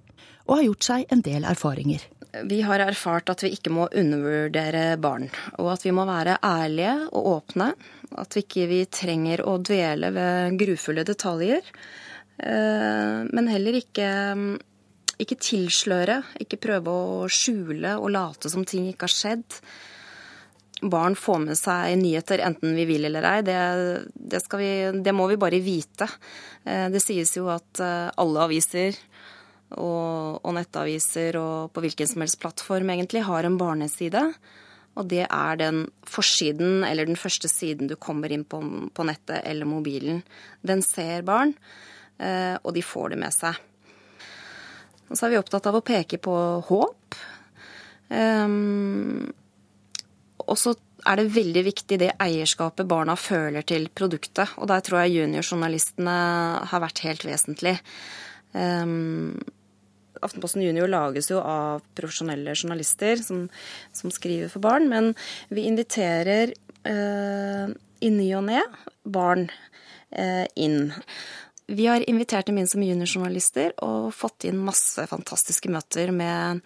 og 0.49 0.57
har 0.57 0.65
gjort 0.65 0.89
seg 0.89 1.13
en 1.13 1.25
del 1.25 1.45
erfaringer. 1.45 2.01
Vi 2.49 2.63
har 2.65 2.81
erfart 2.81 3.29
at 3.29 3.43
vi 3.45 3.51
ikke 3.53 3.73
må 3.75 3.89
undervurdere 3.93 4.97
barn, 4.97 5.27
og 5.61 5.67
at 5.75 5.83
vi 5.85 5.93
må 5.93 6.07
være 6.09 6.39
ærlige 6.43 6.95
og 7.13 7.27
åpne. 7.37 7.67
At 8.17 8.37
vi 8.37 8.43
ikke 8.47 8.69
vi 8.71 8.79
trenger 8.89 9.43
å 9.45 9.59
dvele 9.61 10.09
ved 10.17 10.57
grufulle 10.61 11.05
detaljer. 11.05 11.61
eh, 12.41 13.25
Men 13.29 13.49
heller 13.53 13.77
ikke, 13.77 14.09
ikke 15.21 15.37
tilsløre, 15.45 16.23
ikke 16.41 16.57
prøve 16.61 16.89
å 16.89 17.29
skjule 17.29 17.99
og 17.99 18.11
late 18.11 18.49
som 18.49 18.65
ting 18.65 18.89
ikke 18.89 19.09
har 19.11 19.17
skjedd. 19.19 19.61
Barn 20.83 21.15
får 21.15 21.39
med 21.45 21.57
seg 21.61 21.99
nyheter 22.01 22.41
enten 22.43 22.75
vi 22.75 22.85
vil 22.89 23.05
eller 23.05 23.23
ei. 23.29 23.43
Det, 23.47 23.59
det, 24.17 24.41
vi, 24.59 24.73
det 25.05 25.13
må 25.15 25.29
vi 25.31 25.37
bare 25.37 25.61
vite. 25.63 26.09
Eh, 26.65 26.89
Det 26.89 27.01
sies 27.05 27.37
jo 27.37 27.49
at 27.53 27.79
eh, 27.79 28.09
alle 28.17 28.49
aviser 28.49 28.97
og, 29.77 30.43
og 30.43 30.57
nettaviser 30.57 31.39
og 31.41 31.73
på 31.73 31.85
hvilken 31.85 32.11
som 32.11 32.25
helst 32.25 32.41
plattform 32.43 32.93
egentlig 32.95 33.25
har 33.29 33.49
en 33.49 33.59
barneside. 33.61 34.27
Og 35.01 35.09
det 35.09 35.25
er 35.25 35.59
den 35.61 35.87
forsiden 36.05 36.85
eller 36.85 37.09
den 37.09 37.17
første 37.17 37.49
siden 37.49 37.89
du 37.89 37.97
kommer 37.97 38.33
inn 38.33 38.45
på, 38.45 38.61
på 38.93 39.07
nettet 39.09 39.41
eller 39.49 39.69
mobilen. 39.69 40.21
Den 40.61 40.85
ser 40.85 41.25
barn, 41.25 41.55
eh, 42.21 42.59
og 42.61 42.75
de 42.77 42.85
får 42.85 43.15
det 43.15 43.21
med 43.23 43.33
seg. 43.33 43.61
Og 45.09 45.17
så 45.17 45.27
er 45.27 45.35
vi 45.35 45.41
opptatt 45.41 45.69
av 45.69 45.77
å 45.77 45.85
peke 45.85 46.21
på 46.21 46.35
håp. 46.69 47.17
Um, 48.13 49.29
og 50.43 50.57
så 50.61 50.75
er 51.09 51.19
det 51.19 51.33
veldig 51.35 51.63
viktig 51.67 51.99
det 52.01 52.11
eierskapet 52.23 52.89
barna 52.89 53.17
føler 53.19 53.65
til 53.67 53.89
produktet. 53.93 54.55
Og 54.61 54.69
der 54.71 54.85
tror 54.85 55.03
jeg 55.03 55.19
juniorjournalistene 55.19 56.17
har 56.71 56.85
vært 56.85 57.03
helt 57.07 57.27
vesentlig. 57.29 57.77
Um, 58.53 59.41
Aftenposten 60.23 60.63
Junior 60.63 60.91
lages 60.91 61.31
jo 61.33 61.41
av 61.43 61.83
profesjonelle 61.99 62.55
journalister 62.55 63.21
som, 63.23 63.47
som 63.93 64.13
skriver 64.15 64.53
for 64.53 64.65
barn, 64.65 64.89
men 64.93 65.13
vi 65.51 65.67
inviterer 65.71 66.55
eh, 66.89 67.73
i 68.03 68.11
ny 68.11 68.29
og 68.39 68.47
ne 68.49 68.63
barn 69.03 69.49
eh, 70.11 70.47
inn. 70.55 70.93
Vi 71.73 71.87
har 71.87 72.05
invitert 72.11 72.47
dem 72.51 72.59
inn 72.61 72.69
som 72.69 72.83
juniorjournalister 72.85 73.73
og 73.87 74.11
fått 74.15 74.45
inn 74.49 74.59
masse 74.61 75.07
fantastiske 75.09 75.71
møter 75.73 76.11
med 76.13 76.61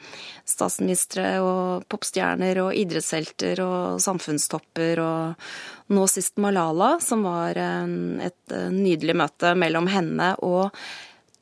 statsministre 0.48 1.36
og 1.44 1.84
popstjerner 1.92 2.58
og 2.64 2.72
idrettshelter 2.74 3.60
og 3.62 4.00
samfunnstopper 4.02 5.02
og 5.04 5.92
nå 5.94 6.06
sist 6.10 6.40
Malala, 6.42 6.96
som 7.04 7.22
var 7.28 7.60
et 7.60 8.56
nydelig 8.72 9.14
møte 9.20 9.52
mellom 9.54 9.86
henne 9.92 10.32
og 10.42 10.74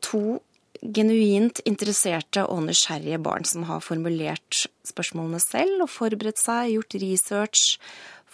to 0.04 0.42
genuint 0.84 1.60
interesserte 1.64 2.44
og 2.50 2.66
nysgjerrige 2.66 3.20
barn 3.24 3.46
som 3.48 3.64
har 3.68 3.84
formulert 3.84 4.66
spørsmålene 4.84 5.40
selv 5.42 5.86
og 5.86 5.92
forberedt 5.92 6.42
seg, 6.42 6.74
gjort 6.74 6.98
research, 7.00 7.64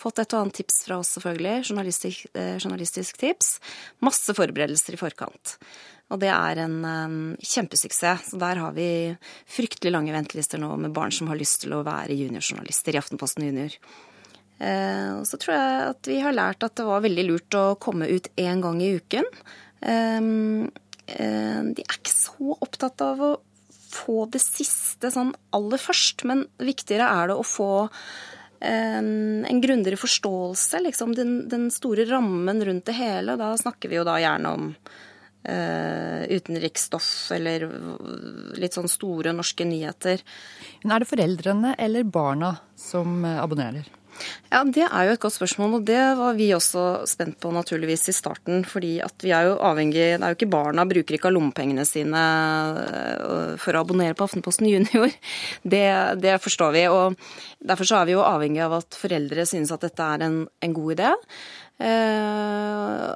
fått 0.00 0.20
et 0.22 0.34
og 0.34 0.44
annet 0.44 0.60
tips 0.60 0.82
fra 0.86 0.98
oss 1.00 1.12
selvfølgelig, 1.16 1.70
journalistisk, 1.70 2.26
eh, 2.34 2.56
journalistisk 2.58 3.20
tips. 3.20 3.58
Masse 4.00 4.34
forberedelser 4.34 4.96
i 4.96 5.00
forkant. 5.00 5.56
Og 6.10 6.18
det 6.22 6.30
er 6.32 6.64
en 6.64 6.76
eh, 6.88 7.16
kjempesuksess. 7.38 8.32
Så 8.32 8.40
der 8.40 8.62
har 8.64 8.74
vi 8.74 8.88
fryktelig 9.46 9.92
lange 9.94 10.14
ventelister 10.16 10.58
nå 10.62 10.72
med 10.80 10.94
barn 10.96 11.14
som 11.14 11.30
har 11.30 11.38
lyst 11.38 11.62
til 11.64 11.76
å 11.76 11.84
være 11.86 12.16
juniorjournalister 12.18 12.96
i 12.96 13.02
Aftenposten 13.02 13.46
Junior. 13.46 13.76
Eh, 14.58 15.10
og 15.20 15.26
så 15.28 15.38
tror 15.40 15.56
jeg 15.56 15.88
at 15.94 16.10
vi 16.10 16.20
har 16.24 16.36
lært 16.36 16.66
at 16.66 16.76
det 16.80 16.88
var 16.88 17.04
veldig 17.04 17.26
lurt 17.28 17.60
å 17.60 17.66
komme 17.80 18.10
ut 18.10 18.32
én 18.40 18.64
gang 18.64 18.80
i 18.82 18.94
uken. 18.98 19.28
Um, 21.18 21.72
de 21.74 21.84
er 21.84 21.98
ikke 21.98 22.14
så 22.14 22.56
opptatt 22.60 23.02
av 23.04 23.22
å 23.24 23.30
få 23.90 24.24
det 24.30 24.42
siste 24.42 25.10
sånn 25.10 25.32
aller 25.56 25.80
først, 25.82 26.22
men 26.28 26.44
viktigere 26.62 27.08
er 27.10 27.30
det 27.30 27.40
å 27.40 27.46
få 27.46 27.70
en 28.60 29.60
grundigere 29.62 29.96
forståelse, 29.96 30.82
liksom 30.84 31.14
den, 31.16 31.30
den, 31.48 31.70
store 31.72 32.04
rammen 32.04 32.58
rundt 32.64 32.84
det 32.90 32.92
hele. 32.98 33.38
Da 33.40 33.54
snakker 33.56 33.88
vi 33.88 33.96
jo 33.96 34.04
da 34.04 34.18
gjerne 34.20 34.50
om 34.52 34.66
uh, 35.48 36.20
utenriksstoff 36.28 37.08
eller 37.38 37.64
litt 38.60 38.76
sånn 38.76 38.90
store 38.92 39.32
norske 39.32 39.64
nyheter. 39.64 40.20
Men 40.82 40.92
er 40.92 41.00
det 41.00 41.08
foreldrene 41.08 41.72
eller 41.80 42.04
barna 42.04 42.52
som 42.76 43.24
abonnerer? 43.24 43.88
Ja, 44.50 44.64
Det 44.64 44.86
er 44.86 45.06
jo 45.06 45.12
et 45.14 45.22
godt 45.22 45.36
spørsmål, 45.36 45.74
og 45.78 45.86
det 45.86 46.00
var 46.18 46.34
vi 46.34 46.50
også 46.54 47.06
spent 47.06 47.38
på 47.40 47.52
naturligvis 47.54 48.08
i 48.08 48.16
starten. 48.16 48.64
fordi 48.64 49.00
at 49.00 49.14
vi 49.22 49.30
er 49.30 49.48
jo 49.48 49.58
avhengig, 49.58 49.94
det 49.94 50.22
er 50.22 50.34
jo 50.34 50.38
ikke 50.38 50.50
Barna 50.50 50.84
bruker 50.84 51.14
ikke 51.14 51.28
av 51.28 51.34
lommepengene 51.34 51.86
sine 51.86 52.22
øh, 52.82 53.56
for 53.56 53.74
å 53.74 53.84
abonnere 53.84 54.14
på 54.14 54.24
Aftenposten 54.24 54.66
Junior. 54.66 55.10
Det, 55.70 56.20
det, 56.20 56.40
forstår 56.42 56.72
vi. 56.72 56.86
og 56.88 57.16
Derfor 57.60 57.84
så 57.84 58.00
er 58.00 58.06
vi 58.08 58.16
jo 58.16 58.26
avhengig 58.26 58.62
av 58.64 58.78
at 58.80 58.96
foreldre 58.98 59.46
synes 59.46 59.72
at 59.72 59.82
dette 59.84 60.02
er 60.02 60.24
en, 60.26 60.46
en 60.48 60.74
god 60.74 60.94
idé. 60.96 61.10
Eh, 61.80 63.10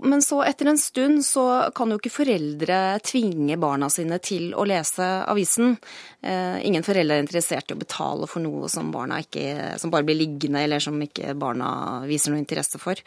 men 0.00 0.22
så 0.22 0.40
etter 0.44 0.68
en 0.70 0.78
stund 0.78 1.24
så 1.24 1.70
kan 1.76 1.90
jo 1.92 1.98
ikke 2.00 2.12
foreldre 2.12 2.78
tvinge 3.06 3.56
barna 3.60 3.88
sine 3.92 4.18
til 4.22 4.50
å 4.56 4.64
lese 4.68 5.04
avisen. 5.28 5.76
Eh, 6.20 6.58
ingen 6.66 6.84
foreldre 6.86 7.18
er 7.18 7.24
interessert 7.24 7.70
i 7.70 7.76
å 7.76 7.80
betale 7.80 8.28
for 8.30 8.44
noe 8.44 8.70
som, 8.72 8.90
ikke, 8.92 9.78
som 9.80 9.92
bare 9.92 10.06
blir 10.08 10.18
liggende, 10.18 10.64
eller 10.64 10.82
som 10.82 10.98
ikke 11.02 11.36
barna 11.38 12.02
viser 12.08 12.32
noe 12.32 12.42
interesse 12.42 12.80
for. 12.82 13.00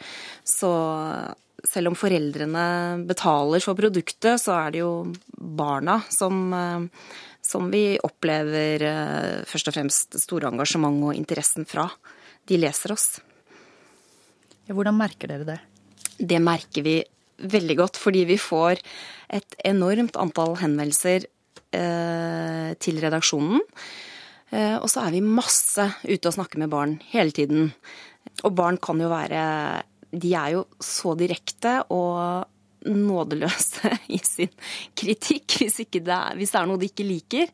Så 0.46 0.72
selv 1.68 1.92
om 1.92 1.98
foreldrene 1.98 2.66
betaler 3.08 3.64
for 3.64 3.78
produktet, 3.78 4.40
så 4.40 4.56
er 4.58 4.74
det 4.74 4.82
jo 4.82 4.92
barna 5.36 6.00
som, 6.08 6.42
eh, 6.52 7.16
som 7.40 7.70
vi 7.72 7.98
opplever 8.02 8.86
eh, 8.88 9.40
først 9.48 9.70
og 9.70 9.76
fremst 9.76 10.20
store 10.24 10.50
engasjement 10.50 11.10
og 11.10 11.16
interessen 11.16 11.68
fra. 11.68 11.90
De 12.48 12.58
leser 12.60 12.96
oss. 12.96 13.20
Hvordan 14.70 14.96
merker 14.96 15.30
dere 15.30 15.46
det? 15.48 15.60
Det 16.20 16.40
merker 16.44 16.84
vi 16.86 16.98
veldig 17.40 17.76
godt, 17.78 17.96
fordi 18.00 18.26
vi 18.28 18.36
får 18.40 18.80
et 19.32 19.58
enormt 19.64 20.18
antall 20.20 20.56
henvendelser 20.60 21.24
eh, 21.76 22.70
til 22.82 23.00
redaksjonen. 23.00 23.62
Eh, 24.50 24.76
og 24.76 24.88
så 24.90 25.06
er 25.06 25.14
vi 25.14 25.24
masse 25.24 25.86
ute 26.04 26.28
og 26.28 26.36
snakker 26.36 26.60
med 26.60 26.72
barn 26.72 26.98
hele 27.12 27.32
tiden. 27.34 27.70
Og 28.44 28.54
barn 28.56 28.78
kan 28.82 29.00
jo 29.00 29.08
være 29.10 29.42
De 30.10 30.32
er 30.34 30.56
jo 30.56 30.64
så 30.82 31.14
direkte 31.14 31.80
og 31.94 32.48
nådeløse 32.88 33.92
i 34.16 34.18
sin 34.24 34.50
kritikk 34.96 35.60
hvis, 35.60 35.78
det 35.92 36.02
er, 36.02 36.36
hvis 36.38 36.52
det 36.52 36.60
er 36.60 36.68
noe 36.68 36.80
de 36.80 36.88
ikke 36.90 37.06
liker. 37.06 37.52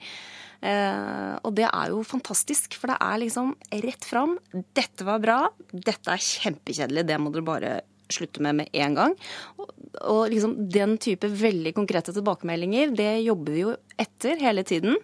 Eh, 0.66 1.34
og 1.44 1.52
det 1.58 1.66
er 1.68 1.92
jo 1.92 2.00
fantastisk, 2.06 2.78
for 2.80 2.90
det 2.90 2.96
er 3.02 3.20
liksom 3.22 3.52
rett 3.84 4.08
fram. 4.08 4.38
Dette 4.52 5.06
var 5.06 5.20
bra, 5.22 5.40
dette 5.70 6.14
er 6.14 6.22
kjempekjedelig, 6.22 7.06
det 7.06 7.20
må 7.20 7.34
dere 7.34 7.46
bare 7.46 7.74
slutte 8.12 8.42
med 8.44 8.60
med 8.60 8.70
en 8.76 8.94
gang. 8.98 9.16
Og, 9.58 9.72
og 10.02 10.22
liksom 10.32 10.56
den 10.72 10.96
type 11.02 11.30
veldig 11.30 11.74
konkrete 11.76 12.14
tilbakemeldinger, 12.16 12.94
det 12.96 13.10
jobber 13.26 13.56
vi 13.56 13.64
jo 13.64 13.74
etter 14.00 14.40
hele 14.42 14.64
tiden. 14.66 14.98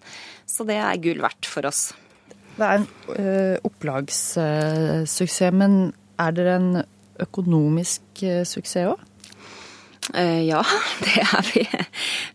Så 0.49 0.67
det 0.69 0.79
er 0.81 1.01
gull 1.03 1.23
verdt 1.25 1.49
for 1.49 1.67
oss. 1.69 1.91
Det 2.53 2.67
er 2.67 2.83
en 2.83 2.89
ø, 3.17 3.57
opplagssuksess, 3.65 5.55
men 5.57 5.95
er 6.21 6.37
dere 6.37 6.59
en 6.59 6.71
økonomisk 7.23 8.25
uh, 8.27 8.43
suksess 8.49 8.93
òg? 8.93 9.09
Uh, 10.13 10.43
ja, 10.45 10.61
det 11.05 11.19
er 11.23 11.51
vi. 11.53 11.67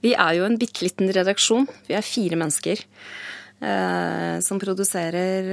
Vi 0.07 0.13
er 0.17 0.37
jo 0.39 0.45
en 0.47 0.59
bitte 0.59 0.85
liten 0.87 1.11
redaksjon. 1.13 1.67
Vi 1.89 1.97
er 1.97 2.05
fire 2.05 2.39
mennesker. 2.39 2.85
Som 3.57 4.59
produserer 4.61 5.47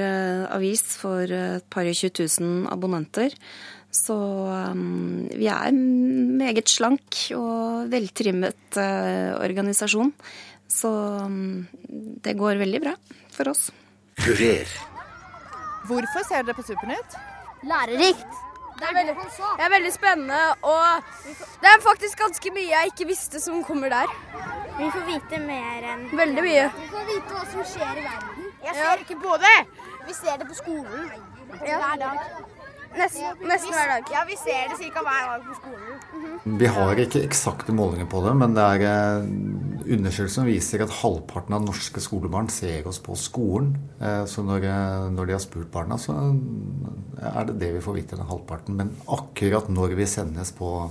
avis 0.52 0.82
for 1.00 1.24
et 1.24 1.64
par 1.72 1.88
og 1.88 1.96
20 1.96 2.10
000 2.36 2.66
abonnenter. 2.68 3.32
Så 3.94 4.14
um, 4.14 5.28
vi 5.30 5.46
er 5.46 5.70
en 5.70 5.82
meget 6.40 6.70
slank 6.70 7.20
og 7.36 7.92
veltrimmet 7.92 8.78
uh, 8.80 9.38
organisasjon. 9.38 10.10
Så 10.68 10.90
um, 11.22 11.66
det 12.24 12.34
går 12.38 12.58
veldig 12.64 12.82
bra 12.82 12.96
for 13.36 13.52
oss. 13.52 13.68
Kurer. 14.18 14.70
Hvorfor 15.86 16.26
ser 16.26 16.42
dere 16.42 16.56
på 16.56 16.64
Supernytt? 16.66 17.14
Lærerikt. 17.68 18.42
Det 18.74 18.88
er, 18.90 18.94
veldig, 18.96 19.14
det 19.14 19.64
er 19.64 19.70
veldig 19.70 19.90
spennende, 19.94 20.38
og 20.66 21.04
det 21.62 21.68
er 21.70 21.82
faktisk 21.84 22.18
ganske 22.18 22.50
mye 22.56 22.72
jeg 22.72 22.90
ikke 22.90 23.06
visste 23.06 23.38
som 23.40 23.60
kommer 23.64 23.92
der. 23.92 24.10
Vi 24.80 24.88
får 24.90 25.04
vite 25.06 25.38
mer 25.44 25.86
enn 25.92 26.02
Veldig 26.10 26.42
mye. 26.42 26.64
Vi 26.80 26.88
får 26.90 27.06
vite 27.12 27.36
hva 27.36 27.44
som 27.52 27.68
skjer 27.70 28.00
i 28.00 28.06
verden. 28.08 28.48
Jeg 28.64 28.74
ser 28.80 29.04
ikke 29.04 29.18
på 29.22 29.36
det! 29.44 29.54
Vi 30.08 30.16
ser 30.18 30.40
det 30.42 30.48
på 30.50 30.58
skolen 30.58 31.06
ja. 31.62 31.78
hver 31.78 32.02
dag. 32.02 32.18
Nesten, 32.94 33.40
nesten 33.42 33.74
hver 33.74 33.88
dag. 33.90 34.10
Ja, 34.12 34.22
vi 34.28 34.36
ser 34.38 34.68
det 34.70 34.76
ca. 34.78 35.02
hver 35.02 35.24
dag 35.30 35.46
på 35.48 35.54
skolen. 35.58 36.00
Mm 36.14 36.24
-hmm. 36.24 36.58
Vi 36.58 36.66
har 36.66 37.00
ikke 37.00 37.24
eksakte 37.24 37.72
målinger 37.72 38.06
på 38.06 38.20
det, 38.26 38.34
men 38.36 38.54
det 38.54 38.62
er 38.62 38.80
eh, 38.86 39.24
undersøkelser 39.96 40.44
viser 40.44 40.82
at 40.82 40.90
halvparten 40.90 41.54
av 41.54 41.64
norske 41.64 42.00
skolebarn 42.00 42.48
ser 42.48 42.86
oss 42.86 42.98
på 42.98 43.16
skolen. 43.16 43.76
Eh, 44.00 44.24
så 44.26 44.42
når, 44.42 44.64
eh, 44.64 45.10
når 45.10 45.26
de 45.26 45.32
har 45.32 45.40
spurt 45.40 45.70
barna, 45.70 45.98
så 45.98 46.12
er 47.22 47.44
det 47.44 47.58
det 47.60 47.74
vi 47.74 47.80
får 47.80 47.94
vite, 47.94 48.16
den 48.16 48.26
halvparten. 48.26 48.76
Men 48.76 48.96
akkurat 49.08 49.68
når 49.68 49.94
vi 49.94 50.06
sendes 50.06 50.52
på 50.52 50.90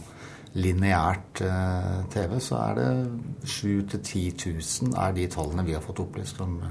lineært 0.56 1.34
TV, 2.10 2.40
så 2.40 2.56
er 2.56 2.76
det 2.76 3.12
7000 3.46 4.04
10 4.04 4.34
000 4.92 5.08
er 5.08 5.12
de 5.14 5.28
tallene 5.28 5.66
vi 5.66 5.74
har 5.74 5.82
fått 5.82 6.00
opplyst 6.00 6.38
som, 6.38 6.62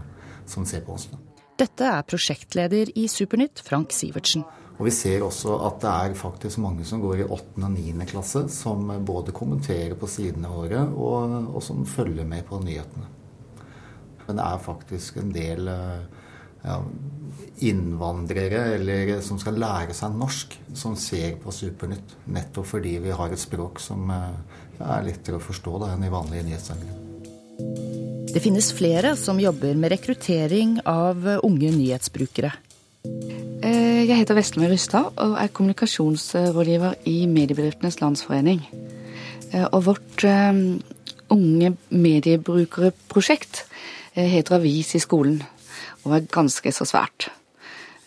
som 0.46 0.64
ser 0.64 0.80
på 0.80 0.92
oss. 0.92 1.08
Dette 1.58 1.84
er 1.84 2.02
prosjektleder 2.02 2.92
i 2.96 3.08
Supernytt, 3.08 3.60
Frank 3.60 3.92
Sivertsen. 3.92 4.44
Og 4.78 4.86
vi 4.88 4.92
ser 4.94 5.22
også 5.22 5.58
at 5.66 5.82
det 5.82 5.90
er 5.92 6.18
faktisk 6.18 6.58
mange 6.62 6.84
som 6.88 7.02
går 7.02 7.22
i 7.22 7.26
8. 7.28 7.60
og 7.60 7.74
9. 7.74 7.92
klasse, 8.08 8.46
som 8.50 8.88
både 9.04 9.34
kommenterer 9.36 9.94
på 9.98 10.08
sidene 10.10 10.50
våre, 10.50 10.86
og, 10.90 11.36
og, 11.52 11.60
som 11.64 11.84
følger 11.86 12.26
med 12.28 12.46
på 12.48 12.60
nyhetene. 12.62 13.10
Men 14.26 14.38
det 14.38 14.46
er 14.46 14.64
faktisk 14.64 15.18
en 15.20 15.30
del 15.34 15.68
ja, 15.68 16.78
innvandrere 17.68 18.64
eller 18.76 19.14
som 19.24 19.38
skal 19.42 19.58
lære 19.60 19.94
seg 19.96 20.16
norsk, 20.16 20.56
som 20.78 20.96
ser 20.98 21.36
på 21.42 21.54
Supernytt. 21.54 22.16
Nettopp 22.32 22.70
fordi 22.74 22.96
vi 23.02 23.14
har 23.14 23.34
et 23.34 23.42
språk 23.42 23.82
som 23.82 24.08
ja, 24.10 24.32
er 24.96 25.08
lettere 25.10 25.38
å 25.38 25.46
forstå 25.46 25.78
da, 25.82 25.92
enn 25.94 26.06
i 26.06 26.12
vanlige 26.12 26.48
nyhetssendere. 26.48 26.98
Det 28.32 28.40
finnes 28.40 28.70
flere 28.72 29.12
som 29.20 29.40
jobber 29.42 29.76
med 29.76 29.92
rekruttering 29.92 30.78
av 30.88 31.26
unge 31.44 31.74
nyhetsbrukere. 31.74 32.54
Eh, 34.02 34.08
jeg 34.08 34.18
heter 34.18 34.34
Veslemøy 34.34 34.72
Rystad 34.72 35.12
og 35.22 35.36
er 35.38 35.50
kommunikasjonsrådgiver 35.54 36.94
i 37.06 37.26
Mediebedriftenes 37.26 38.00
Landsforening. 38.00 38.64
Eh, 39.52 39.66
og 39.72 39.84
vårt 39.86 40.24
eh, 40.24 40.54
unge 41.30 41.76
mediebrukerprosjekt 41.88 43.64
heter 44.14 44.56
Avis 44.56 44.94
i 44.94 45.00
skolen 45.00 45.38
og 46.04 46.16
er 46.16 46.26
ganske 46.26 46.72
så 46.72 46.84
svært. 46.84 47.30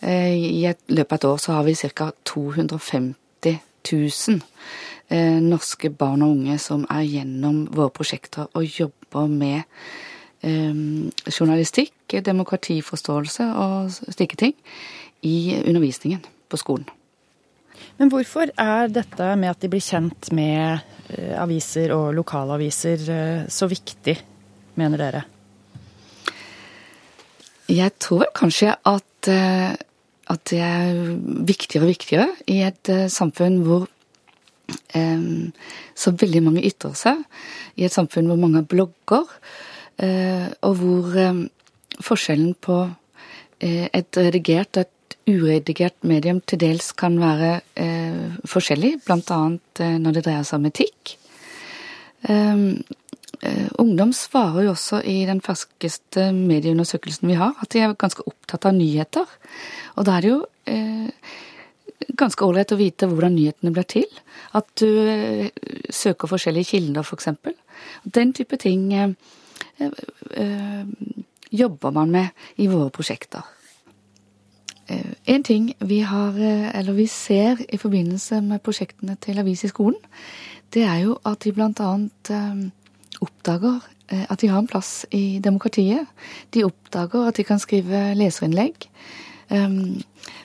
I 0.06 0.68
løpet 0.88 1.12
av 1.12 1.16
et 1.16 1.24
år 1.24 1.40
så 1.42 1.52
har 1.56 1.64
vi 1.64 1.74
ca. 1.74 2.10
250 2.24 3.56
000 3.90 5.40
norske 5.48 5.90
barn 5.90 6.22
og 6.22 6.36
unge 6.36 6.58
som 6.62 6.84
er 6.90 7.08
gjennom 7.08 7.64
våre 7.72 7.90
prosjekter 7.90 8.46
og 8.52 8.68
jobber 8.68 9.26
med 9.26 9.64
journalistikk, 11.26 12.20
demokratiforståelse 12.22 13.48
og 13.56 13.90
slike 13.90 14.36
ting 14.36 14.54
i 15.26 15.56
undervisningen 15.64 16.22
på 16.46 16.60
skolen. 16.60 16.86
Men 17.96 18.10
hvorfor 18.12 18.50
er 18.60 18.92
dette 18.92 19.30
med 19.40 19.50
at 19.52 19.62
de 19.62 19.70
blir 19.72 19.84
kjent 19.84 20.30
med 20.36 20.78
eh, 21.12 21.32
aviser 21.40 21.94
og 21.96 22.12
lokalaviser 22.16 23.08
eh, 23.12 23.48
så 23.52 23.68
viktig, 23.70 24.16
mener 24.80 25.00
dere? 25.00 25.22
Jeg 27.72 27.96
tror 27.98 28.28
kanskje 28.36 28.74
at, 28.76 29.30
eh, 29.32 29.72
at, 29.72 30.42
det 30.52 30.60
er 30.62 31.00
viktigere 31.48 31.86
og 31.86 31.94
viktigere 31.94 32.28
i 32.52 32.60
et 32.66 32.92
samfunn 33.12 33.62
hvor 33.66 33.90
så 34.96 36.10
veldig 36.18 36.40
mange 36.42 36.62
ytrer 36.66 36.94
seg. 36.98 37.20
I 37.78 37.84
et 37.86 37.94
samfunn 37.94 38.26
hvor 38.26 38.38
mange 38.40 38.64
blogger, 38.66 39.28
og 40.66 40.72
hvor 40.80 41.12
forskjellen 42.02 42.56
på 42.66 42.80
et 43.62 44.18
redigert 44.18 44.80
og 44.80 44.82
et 44.82 44.95
uredigert 45.26 46.04
medium 46.06 46.40
til 46.46 46.60
dels 46.62 46.92
kan 46.98 47.16
være 47.20 47.60
eh, 47.78 48.36
forskjellig, 48.46 48.92
bl.a. 49.06 49.40
Eh, 49.82 49.96
når 50.02 50.16
det 50.16 50.24
dreier 50.26 50.46
seg 50.46 50.60
om 50.60 50.68
etikk. 50.70 51.16
Um, 52.26 52.82
eh, 53.42 53.66
ungdom 53.82 54.12
svarer 54.16 54.66
jo 54.66 54.74
også 54.74 55.02
i 55.06 55.18
den 55.28 55.42
ferskeste 55.44 56.28
medieundersøkelsen 56.34 57.28
vi 57.30 57.38
har, 57.38 57.56
at 57.60 57.74
de 57.74 57.82
er 57.82 57.98
ganske 57.98 58.24
opptatt 58.26 58.68
av 58.70 58.76
nyheter. 58.78 59.34
Og 59.96 60.06
da 60.06 60.16
er 60.16 60.24
det 60.24 60.32
jo 60.32 60.40
eh, 60.70 61.34
ganske 62.16 62.46
ålreit 62.46 62.74
å 62.74 62.80
vite 62.80 63.10
hvordan 63.10 63.36
nyhetene 63.36 63.74
blir 63.74 63.88
til. 63.90 64.08
At 64.56 64.70
du 64.78 64.88
eh, 65.10 65.50
søker 65.90 66.30
forskjellige 66.30 66.70
kilder, 66.74 67.06
f.eks. 67.06 67.32
For 67.42 68.14
den 68.14 68.32
type 68.36 68.58
ting 68.62 68.88
eh, 68.94 69.10
jobber 71.50 71.94
man 71.94 72.14
med 72.14 72.62
i 72.62 72.70
våre 72.70 72.94
prosjekter. 72.94 73.55
Eh, 74.88 75.12
En 75.24 75.42
ting 75.42 75.74
vi, 75.78 76.00
har, 76.00 76.38
eh, 76.38 76.78
eller 76.78 76.92
vi 76.92 77.06
ser 77.06 77.56
i 77.68 77.76
forbindelse 77.76 78.40
med 78.40 78.62
prosjektene 78.62 79.16
til 79.20 79.38
Avis 79.38 79.64
i 79.64 79.68
skolen, 79.68 79.98
det 80.74 80.82
er 80.82 80.98
jo 81.02 81.18
at 81.26 81.42
de 81.44 81.52
bl.a. 81.52 81.90
oppdager 83.20 83.80
at 84.08 84.40
de 84.40 84.48
har 84.48 84.58
en 84.58 84.66
plass 84.66 85.06
i 85.10 85.40
demokratiet. 85.42 86.06
De 86.54 86.64
oppdager 86.64 87.26
at 87.26 87.36
de 87.36 87.44
kan 87.44 87.58
skrive 87.58 88.14
leserinnlegg. 88.14 88.86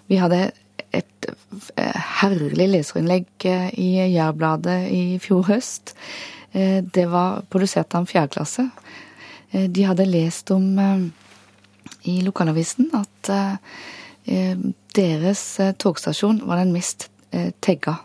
Vi 0.07 0.15
hadde 0.15 0.39
et 0.93 1.27
herlig 2.21 2.69
leserinnlegg 2.69 3.45
i 3.77 3.89
Jærbladet 4.13 4.89
i 4.89 5.19
fjor 5.21 5.43
høst. 5.49 5.93
Det 6.53 7.05
var 7.11 7.43
produsert 7.49 7.93
av 7.93 8.01
en 8.01 8.09
fjerdeklasse. 8.09 8.69
De 9.51 9.85
hadde 9.85 10.09
lest 10.09 10.51
om 10.51 10.79
i 12.05 12.21
lokalavisen 12.21 12.89
at 12.97 13.29
Eh, 13.29 13.55
deres 14.25 15.43
eh, 15.59 15.73
togstasjon 15.73 16.43
var 16.47 16.61
den 16.61 16.73
mest 16.75 17.09
tegga. 17.63 17.95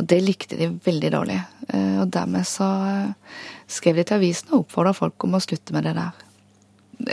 Og 0.00 0.06
det 0.08 0.22
likte 0.24 0.56
de 0.56 0.70
veldig 0.80 1.10
dårlig. 1.12 1.36
Og 2.00 2.06
dermed 2.08 2.46
så 2.48 2.66
skrev 3.68 3.98
de 3.98 4.06
til 4.08 4.16
avisen 4.16 4.48
og 4.54 4.62
oppfordra 4.62 4.94
folk 4.96 5.26
om 5.26 5.36
å 5.36 5.40
slutte 5.44 5.76
med 5.76 5.84
det 5.84 5.92
der. 5.98 6.22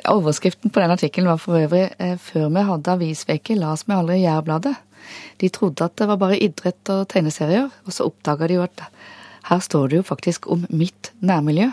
Overskriften 0.07 0.71
på 0.71 0.79
den 0.79 0.93
artikkelen 0.95 1.27
var 1.27 1.41
for 1.43 1.59
øvrig 1.59 1.89
'Før 1.99 2.47
vi 2.47 2.63
hadde 2.69 2.93
avisveke, 2.95 3.59
las 3.59 3.83
vi 3.87 3.93
aldri 3.93 4.23
Jærbladet'. 4.23 4.75
De 5.37 5.49
trodde 5.49 5.83
at 5.83 5.95
det 5.95 6.07
var 6.07 6.17
bare 6.17 6.39
idrett 6.39 6.89
og 6.89 7.07
tegneserier, 7.07 7.69
og 7.85 7.93
så 7.93 8.07
oppdaga 8.07 8.47
de 8.47 8.53
jo 8.53 8.63
at 8.63 8.83
her 9.47 9.59
står 9.59 9.87
det 9.87 9.97
jo 9.97 10.07
faktisk 10.07 10.47
om 10.51 10.65
mitt 10.69 11.11
nærmiljø. 11.19 11.71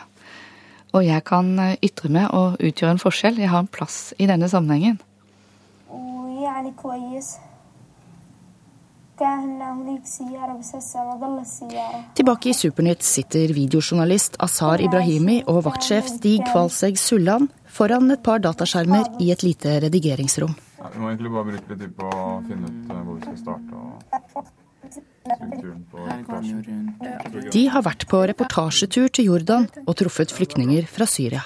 Og 0.94 1.02
jeg 1.06 1.24
kan 1.26 1.76
ytre 1.82 2.10
meg 2.12 2.30
og 2.30 2.60
utgjøre 2.62 2.94
en 2.94 3.02
forskjell. 3.02 3.40
Jeg 3.42 3.50
har 3.50 3.64
en 3.64 3.70
plass 3.70 4.14
i 4.18 4.28
denne 4.30 4.48
sammenhengen. 4.50 5.00
يعني 6.53 6.71
كويس 6.71 7.37
Tilbake 12.13 12.49
i 12.49 12.53
Supernytt 12.53 13.03
sitter 13.03 13.51
videojournalist 13.51 14.37
Azar 14.39 14.79
Ibrahimi 14.79 15.43
og 15.51 15.65
vaktsjef 15.65 16.07
Stig 16.07 16.45
Kvalsegg 16.47 16.95
Sulland 16.95 17.49
foran 17.67 18.11
et 18.15 18.23
par 18.23 18.39
dataskjermer 18.39 19.19
i 19.19 19.31
et 19.35 19.43
lite 19.43 19.79
redigeringsrom. 19.83 20.55
Ja, 20.79 20.87
vi 20.93 20.99
må 21.03 21.11
egentlig 21.11 21.31
bare 21.35 21.43
bruke 21.49 21.67
litt 21.73 21.81
tid 21.83 21.93
på 21.99 22.07
å 22.07 22.39
finne 22.47 22.65
ut 22.71 22.79
eh, 22.87 23.03
hvor 23.03 23.15
vi 23.19 23.21
skal 23.27 23.37
starte. 23.43 23.71
og 23.75 23.83
De 27.51 27.63
har 27.75 27.83
vært 27.83 28.07
på 28.07 28.17
reportasjetur 28.31 29.07
til 29.11 29.25
Jordan 29.33 29.67
og 29.83 29.93
truffet 29.99 30.31
flyktninger 30.31 30.87
fra 30.87 31.05
Syria. 31.09 31.43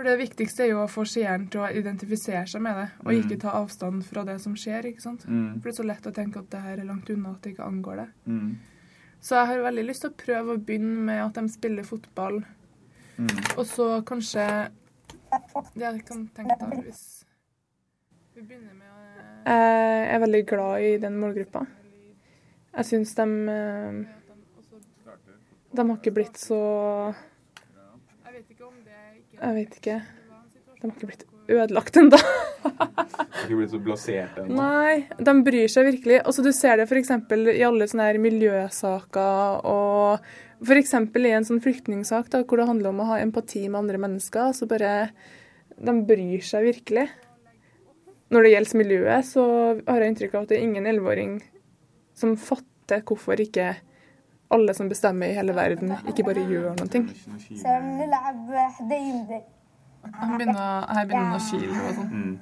For 0.00 0.08
Det 0.08 0.16
viktigste 0.16 0.62
er 0.64 0.70
jo 0.70 0.78
å 0.80 0.88
få 0.88 1.02
seeren 1.04 1.42
til 1.52 1.60
å 1.60 1.66
identifisere 1.76 2.46
seg 2.48 2.62
med 2.64 2.78
det, 2.80 2.86
og 3.02 3.10
ikke 3.12 3.36
mm. 3.36 3.40
ta 3.42 3.50
avstand 3.58 4.00
fra 4.08 4.22
det 4.24 4.38
som 4.40 4.54
skjer. 4.56 4.86
ikke 4.88 5.04
sant? 5.04 5.26
Mm. 5.28 5.58
For 5.58 5.68
det 5.68 5.74
er 5.74 5.76
så 5.76 5.84
lett 5.90 6.08
å 6.08 6.12
tenke 6.16 6.40
at 6.40 6.46
det 6.54 6.60
her 6.64 6.80
er 6.80 6.86
langt 6.88 7.10
unna, 7.12 7.34
at 7.34 7.44
det 7.44 7.52
ikke 7.52 7.66
angår 7.68 8.00
det. 8.00 8.06
Mm. 8.24 8.46
Så 9.20 9.36
jeg 9.36 9.50
har 9.50 9.60
veldig 9.66 9.84
lyst 9.84 10.06
til 10.06 10.14
å 10.14 10.16
prøve 10.22 10.56
å 10.56 10.62
begynne 10.70 11.04
med 11.10 11.20
at 11.26 11.36
de 11.36 11.52
spiller 11.52 11.84
fotball, 11.84 12.40
mm. 13.18 13.36
og 13.58 13.60
så 13.68 13.90
kanskje 14.08 14.46
Det 15.74 15.84
jeg 15.84 16.00
kan 16.08 16.24
tenke 16.38 16.56
da, 16.64 16.72
hvis 16.80 17.04
vi 18.32 18.40
begynner 18.40 18.72
med 18.72 18.88
å 18.88 19.52
Jeg 19.52 20.10
er 20.16 20.24
veldig 20.24 20.44
glad 20.48 20.86
i 20.88 20.94
den 21.04 21.20
målgruppa. 21.20 21.66
Jeg 22.78 22.88
syns 22.88 23.12
de 23.20 23.28
eh, 23.52 24.00
De 25.76 25.84
har 25.84 25.98
ikke 26.00 26.16
blitt 26.22 26.40
så 26.40 26.62
jeg 29.40 29.56
vet 29.56 29.76
ikke. 29.80 29.98
De 30.80 30.86
har 30.86 30.94
ikke 30.94 31.10
blitt 31.10 31.26
ødelagt 31.50 31.96
ennå. 32.00 32.18
ikke 33.42 33.56
blitt 33.56 33.72
så 33.72 33.80
blasert 33.82 34.38
ennå? 34.40 34.56
Nei, 34.58 35.06
de 35.18 35.34
bryr 35.46 35.72
seg 35.72 35.88
virkelig. 35.90 36.20
Altså, 36.22 36.44
du 36.44 36.52
ser 36.56 36.80
det 36.80 36.86
f.eks. 36.88 37.12
i 37.56 37.66
alle 37.66 37.88
sånne 37.90 38.08
her 38.10 38.20
miljøsaker 38.22 39.66
og 39.68 40.30
f.eks. 40.60 40.94
i 40.94 41.34
en 41.34 41.48
sånn 41.48 41.62
flyktningsak 41.64 42.30
da, 42.32 42.44
hvor 42.44 42.60
det 42.60 42.68
handler 42.70 42.92
om 42.92 43.02
å 43.04 43.10
ha 43.14 43.20
empati 43.24 43.66
med 43.68 43.82
andre 43.82 44.00
mennesker. 44.06 44.54
så 44.56 44.68
bare 44.70 45.10
De 45.76 45.96
bryr 46.06 46.44
seg 46.44 46.68
virkelig. 46.68 47.08
Når 48.30 48.46
det 48.46 48.50
gjelder 48.52 48.78
miljøet, 48.78 49.26
så 49.26 49.44
har 49.88 50.02
jeg 50.02 50.12
inntrykk 50.12 50.34
av 50.36 50.44
at 50.44 50.52
det 50.52 50.60
er 50.60 50.66
ingen 50.68 50.86
elleveåring 50.86 51.38
som 52.14 52.36
fatter 52.38 53.02
hvorfor 53.06 53.40
ikke 53.42 53.72
alle 54.50 54.74
som 54.74 54.88
bestemmer 54.90 55.30
i 55.30 55.36
hele 55.36 55.54
verden, 55.54 55.92
ikke 56.10 56.24
bare 56.26 56.42
gjør 56.48 56.74
noe. 56.78 56.88
ting. 56.90 57.08
her 60.88 61.06
begynner 61.06 61.42
kile 61.44 61.76
og 61.76 61.94
sånn. 61.98 62.10
Mm. 62.10 62.34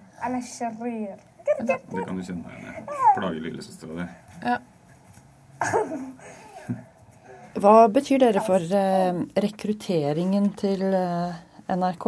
Det 1.48 2.04
kan 2.06 2.16
du 2.16 2.22
kjenne 2.24 2.44
deg 2.44 2.54
igjen 2.60 2.74
i. 2.76 2.84
Plager 3.18 3.40
lillesøstera 3.44 3.92
di. 3.98 4.06
Ja. 4.46 4.58
Hva 7.58 7.74
betyr 7.90 8.20
dere 8.22 8.42
for 8.46 8.62
eh, 8.62 9.22
rekrutteringen 9.42 10.52
til 10.58 10.84
eh, 10.94 11.38
NRK? 11.74 12.04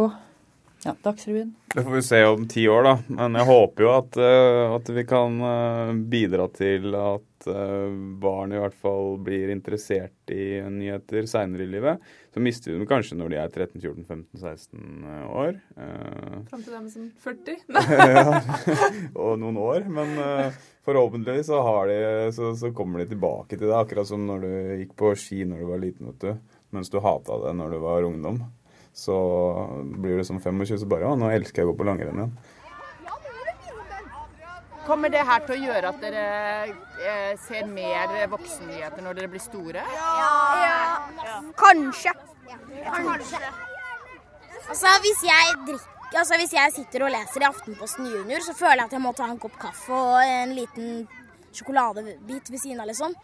Ja, 0.83 0.95
Dagsrevyen. 1.01 1.55
Det 1.75 1.83
får 1.83 1.91
vi 1.91 2.01
se 2.01 2.25
om 2.25 2.47
ti 2.47 2.67
år, 2.67 2.83
da. 2.83 2.93
Men 3.07 3.35
jeg 3.37 3.45
håper 3.45 3.83
jo 3.85 3.89
at, 3.93 4.17
uh, 4.17 4.75
at 4.79 4.87
vi 4.89 5.03
kan 5.05 5.35
uh, 5.37 5.91
bidra 5.93 6.47
til 6.55 6.95
at 6.97 7.45
uh, 7.45 7.91
barn 8.21 8.55
i 8.55 8.57
hvert 8.57 8.77
fall 8.81 9.19
blir 9.21 9.51
interessert 9.53 10.33
i 10.33 10.57
nyheter 10.65 11.27
seinere 11.29 11.67
i 11.67 11.69
livet. 11.69 12.01
Så 12.33 12.41
mister 12.41 12.71
vi 12.71 12.79
dem 12.79 12.89
kanskje 12.89 13.19
når 13.19 13.29
de 13.29 13.37
er 13.43 13.53
13-14-15-16 13.53 15.05
år. 15.29 15.59
Fram 16.49 16.63
til 16.63 16.73
dem 16.73 16.87
som 16.89 17.11
40? 17.27 17.59
ja, 18.15 18.39
og 19.13 19.37
noen 19.43 19.59
år. 19.61 19.85
Men 19.91 20.15
forhåpentligvis 20.87 21.51
så, 21.51 21.59
de, 21.91 21.99
så, 22.33 22.55
så, 22.57 22.71
kommer 22.73 23.03
de 23.03 23.11
tilbake 23.11 23.53
til 23.53 23.67
det. 23.67 23.75
Akkurat 23.77 24.09
som 24.09 24.25
når 24.25 24.47
du 24.47 24.49
gikk 24.79 24.97
på 24.97 25.13
ski 25.19 25.43
når 25.45 25.61
du 25.61 25.69
var 25.75 25.83
liten, 25.83 26.09
vet 26.09 26.25
du. 26.25 26.57
Mens 26.71 26.89
du 26.89 26.97
hata 27.03 27.37
det 27.45 27.53
når 27.59 27.75
du 27.75 27.79
var 27.83 28.07
ungdom. 28.07 28.41
Så 28.93 29.15
blir 29.81 30.17
det 30.19 30.25
som 30.27 30.39
25, 30.41 30.77
så 30.81 30.89
bare 30.89 31.07
ja, 31.07 31.13
nå 31.15 31.29
elsker 31.31 31.61
jeg 31.61 31.69
å 31.69 31.71
gå 31.71 31.79
på 31.79 31.87
langrenn 31.87 32.19
igjen. 32.19 32.33
Kommer 34.81 35.11
det 35.13 35.21
her 35.23 35.43
til 35.45 35.55
å 35.55 35.69
gjøre 35.69 35.91
at 35.93 36.01
dere 36.01 36.23
eh, 37.05 37.33
ser 37.45 37.67
mer 37.69 38.11
voksennyheter 38.31 39.05
når 39.05 39.19
dere 39.19 39.29
blir 39.31 39.43
store? 39.43 39.83
Ja. 39.93 40.33
ja. 41.21 41.37
Kanskje. 41.59 42.15
Kanskje. 42.89 43.41
Altså, 44.67 44.93
hvis 45.05 45.25
jeg 45.29 45.57
drikker 45.69 45.97
Altså, 46.11 46.35
Hvis 46.35 46.51
jeg 46.51 46.71
sitter 46.75 47.05
og 47.05 47.13
leser 47.13 47.39
i 47.39 47.47
Aftenposten 47.47 48.07
Junior, 48.11 48.43
så 48.43 48.51
føler 48.51 48.81
jeg 48.81 48.89
at 48.89 48.95
jeg 48.97 49.03
må 49.03 49.13
ta 49.15 49.29
en 49.31 49.37
kopp 49.39 49.53
kaffe 49.61 49.95
og 49.95 50.17
en 50.19 50.51
liten 50.57 51.05
sjokoladebit 51.55 52.51
ved 52.51 52.59
siden 52.61 52.81
av, 52.81 52.89
liksom. 52.89 53.15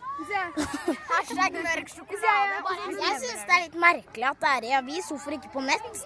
Hashtag 1.12 1.60
mørk 1.64 1.92
sjokolade. 1.92 2.62
Jeg 2.94 3.20
syns 3.24 3.44
det 3.44 3.58
er 3.58 3.66
litt 3.66 3.78
merkelig 3.82 4.30
at 4.32 4.42
det 4.44 4.54
er 4.54 4.68
i 4.70 4.74
avis, 4.80 5.12
hvorfor 5.12 5.38
ikke 5.38 5.54
på 5.54 5.64
nett? 5.66 6.02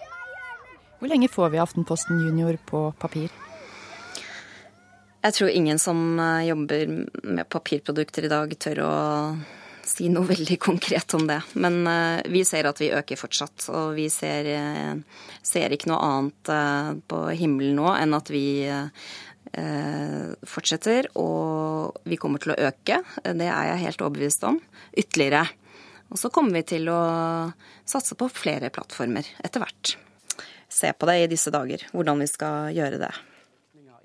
Hvor 0.99 1.10
lenge 1.10 1.31
får 1.34 1.53
vi 1.53 1.62
Aftenposten 1.62 2.21
Junior 2.21 2.60
på 2.69 2.84
papir? 3.01 3.31
Jeg 5.21 5.38
tror 5.38 5.49
ingen 5.53 5.79
som 5.81 6.19
eh, 6.19 6.47
jobber 6.49 6.86
med 7.23 7.49
papirprodukter 7.49 8.25
i 8.25 8.31
dag, 8.31 8.53
tør 8.57 8.86
å 8.86 8.93
si 9.86 10.10
noe 10.13 10.29
veldig 10.34 10.57
konkret 10.62 11.13
om 11.17 11.27
det. 11.29 11.39
Men 11.62 11.81
uh, 11.89 12.21
vi 12.29 12.43
ser 12.45 12.69
at 12.69 12.79
vi 12.81 12.91
øker 12.93 13.19
fortsatt. 13.19 13.65
Og 13.73 13.95
vi 13.97 14.07
ser, 14.13 14.49
uh, 14.53 15.25
ser 15.45 15.73
ikke 15.73 15.89
noe 15.91 16.01
annet 16.05 16.53
uh, 16.53 16.93
på 17.01 17.23
himmelen 17.38 17.81
nå 17.81 17.89
enn 17.97 18.17
at 18.17 18.29
vi 18.34 18.45
Eh, 18.69 19.10
fortsetter, 19.51 21.09
og 21.19 21.97
vi 22.07 22.17
kommer 22.19 22.41
til 22.41 22.53
å 22.53 22.59
øke. 22.69 23.01
Det 23.23 23.47
er 23.47 23.71
jeg 23.71 23.83
helt 23.85 24.03
overbevist 24.05 24.45
om. 24.47 24.61
Ytterligere. 24.95 25.43
Og 26.11 26.19
så 26.19 26.31
kommer 26.33 26.59
vi 26.59 26.63
til 26.73 26.89
å 26.91 27.01
satse 27.87 28.17
på 28.19 28.27
flere 28.31 28.71
plattformer 28.73 29.27
etter 29.43 29.63
hvert. 29.63 29.95
Se 30.71 30.91
på 30.95 31.07
det 31.07 31.17
i 31.21 31.27
disse 31.31 31.51
dager, 31.51 31.83
hvordan 31.91 32.23
vi 32.23 32.27
skal 32.31 32.71
gjøre 32.75 32.99
det. 32.99 33.11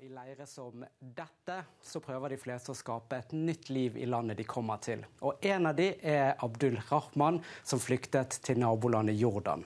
I 0.03 0.11
leire 0.11 0.45
som 0.47 0.83
dette 0.99 1.57
så 1.83 1.99
prøver 2.03 2.31
de 2.31 2.39
fleste 2.39 2.71
å 2.71 2.77
skape 2.77 3.17
et 3.19 3.33
nytt 3.35 3.69
liv 3.73 3.97
i 3.99 4.07
landet 4.07 4.39
de 4.39 4.45
kommer 4.47 4.79
til. 4.83 5.03
Og 5.19 5.43
en 5.47 5.67
av 5.67 5.75
de 5.75 5.89
er 5.99 6.35
Abdul 6.43 6.79
Rahman, 6.89 7.41
som 7.67 7.81
flyktet 7.83 8.39
til 8.43 8.59
nabolandet 8.63 9.19
Jordan. 9.19 9.65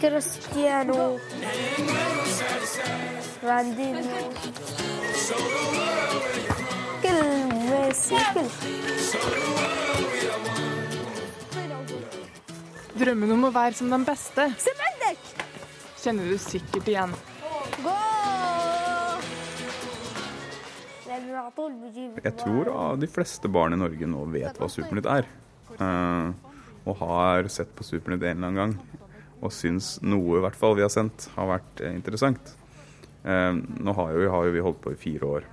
Cristiano 0.00 1.18
Ronaldinho 3.42 4.18
كل 7.02 7.18
ميسي 7.70 8.16
كل 8.34 8.48
Drømmen 12.96 13.32
om 13.32 13.44
å 13.44 13.50
være 13.52 13.76
som 13.76 13.90
den 13.92 14.04
beste 14.08 14.48
kjenner 16.06 16.28
du 16.30 16.38
sikkert 16.38 16.86
igjen. 16.86 17.14
Jeg 22.22 22.34
tror 22.40 22.70
de 23.00 23.08
fleste 23.10 23.50
barn 23.50 23.74
i 23.74 23.80
Norge 23.80 24.08
nå 24.10 24.22
vet 24.34 24.60
hva 24.60 24.68
Supernytt 24.70 25.08
er. 25.10 25.28
Uh, 25.80 26.30
og 26.85 26.97
har 27.01 27.49
sett 27.53 27.73
på 27.77 27.85
Supernytt 27.85 28.23
en 28.25 28.37
eller 28.37 28.49
annen 28.49 28.61
gang 28.61 29.01
og 29.41 29.53
syns 29.53 29.95
noe 30.05 30.37
i 30.37 30.43
hvert 30.43 30.57
fall 30.57 30.75
vi 30.77 30.85
har 30.85 30.93
sendt, 30.93 31.27
har 31.35 31.49
vært 31.49 31.81
eh, 31.81 31.95
interessant. 31.97 32.53
Eh, 33.25 33.53
nå 33.57 33.95
har 33.97 34.13
jo, 34.13 34.27
har 34.33 34.47
jo 34.47 34.53
vi 34.53 34.63
holdt 34.65 34.81
på 34.83 34.93
i 34.93 34.99
fire 35.01 35.29
år. 35.37 35.47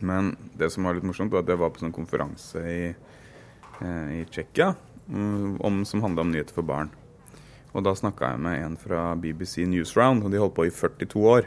Men 0.00 0.32
det 0.58 0.70
som 0.74 0.86
var 0.86 0.96
litt 0.96 1.06
morsomt, 1.06 1.32
var 1.32 1.44
at 1.44 1.52
jeg 1.52 1.60
var 1.60 1.70
på 1.70 1.80
en 1.80 1.88
sånn 1.88 1.96
konferanse 1.96 2.62
i, 2.66 2.88
eh, 2.90 4.08
i 4.18 4.24
Tsjekkia 4.26 4.72
um, 5.12 5.84
som 5.86 6.02
handla 6.02 6.24
om 6.24 6.32
nyheter 6.32 6.56
for 6.56 6.66
barn. 6.66 6.90
Og 7.70 7.84
da 7.86 7.94
snakka 7.94 8.32
jeg 8.32 8.42
med 8.42 8.64
en 8.64 8.76
fra 8.80 9.12
BBC 9.14 9.62
Newsround, 9.70 10.24
og 10.24 10.32
de 10.32 10.42
holdt 10.42 10.56
på 10.56 10.66
i 10.66 10.74
42 10.74 11.22
år. 11.36 11.46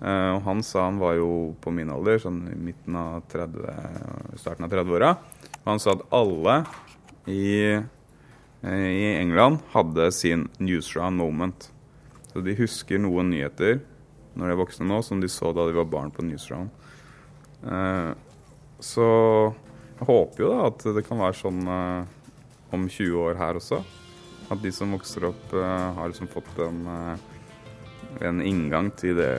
Eh, 0.00 0.30
og 0.30 0.40
han 0.46 0.62
sa 0.64 0.86
han 0.86 1.00
var 1.02 1.18
jo 1.18 1.30
på 1.60 1.72
min 1.74 1.92
alder, 1.92 2.20
sånn 2.22 2.46
i 2.52 2.56
midten 2.70 2.96
av 2.96 3.26
30, 3.32 4.40
starten 4.40 4.64
av 4.64 4.72
30-åra. 4.72 5.12
Og 5.64 5.70
han 5.74 5.82
sa 5.82 5.96
at 5.96 6.06
alle 6.16 6.62
i, 7.26 7.76
uh, 8.62 8.88
i 8.90 9.06
England 9.16 9.64
hadde 9.74 10.10
sin 10.14 10.46
newsround 10.58 11.20
moment. 11.20 11.68
Så 12.32 12.42
de 12.44 12.56
husker 12.58 13.00
noen 13.02 13.30
nyheter 13.32 13.80
når 14.36 14.50
de 14.50 14.52
er 14.52 14.60
voksne 14.60 14.88
nå, 14.88 15.00
som 15.04 15.22
de 15.22 15.30
så 15.32 15.52
da 15.56 15.64
de 15.68 15.76
var 15.76 15.88
barn 15.88 16.12
på 16.12 16.24
newsround. 16.26 16.72
Uh, 17.64 18.12
så 18.80 19.06
jeg 19.96 20.08
håper 20.10 20.44
jo 20.44 20.50
da 20.52 20.66
at 20.68 20.84
det 20.98 21.06
kan 21.06 21.22
være 21.22 21.38
sånn 21.38 21.62
om 21.66 22.82
20 22.84 23.14
år 23.16 23.38
her 23.40 23.56
også. 23.56 23.78
At 24.52 24.60
de 24.60 24.68
som 24.74 24.92
vokser 24.92 25.24
opp, 25.30 25.54
har 25.56 26.10
liksom 26.10 26.28
fått 26.28 26.60
en, 26.60 26.82
en, 28.24 28.42
inngang 28.44 28.90
til 28.98 29.16
det 29.18 29.32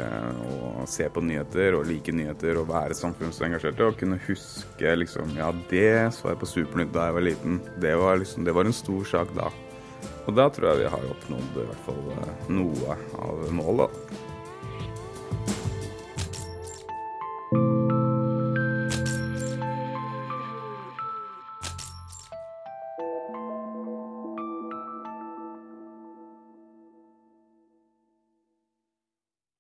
å 0.46 0.86
se 0.90 1.08
på 1.10 1.24
nyheter 1.26 1.78
og 1.78 1.88
like 1.90 2.13
nyheter 2.13 2.60
og 2.62 2.70
være 2.72 2.98
samfunnsengasjerte. 2.98 3.88
Og 3.88 4.00
kunne 4.00 4.20
huske 4.28 4.96
liksom 5.02 5.38
Ja, 5.38 5.52
det 5.72 6.13
så 6.18 6.32
jeg 6.32 6.42
på 6.42 6.50
Supernytt 6.50 6.94
da 6.96 7.08
jeg 7.10 7.18
var 7.18 7.28
liten. 7.30 7.62
Det 7.82 7.96
var, 8.00 8.20
liksom, 8.22 8.46
det 8.48 8.56
var 8.58 8.70
en 8.70 8.76
stor 8.76 9.08
sak 9.08 9.34
da. 9.38 9.52
Og 10.28 10.36
da 10.36 10.50
tror 10.52 10.70
jeg 10.72 10.84
vi 10.84 10.92
har 10.92 11.12
oppnådd 11.13 11.60
i 11.62 11.66
hvert 11.70 11.84
fall 11.86 12.02
uh, 12.12 12.48
noe 12.52 12.98
av 13.24 13.46
målet. 13.56 14.07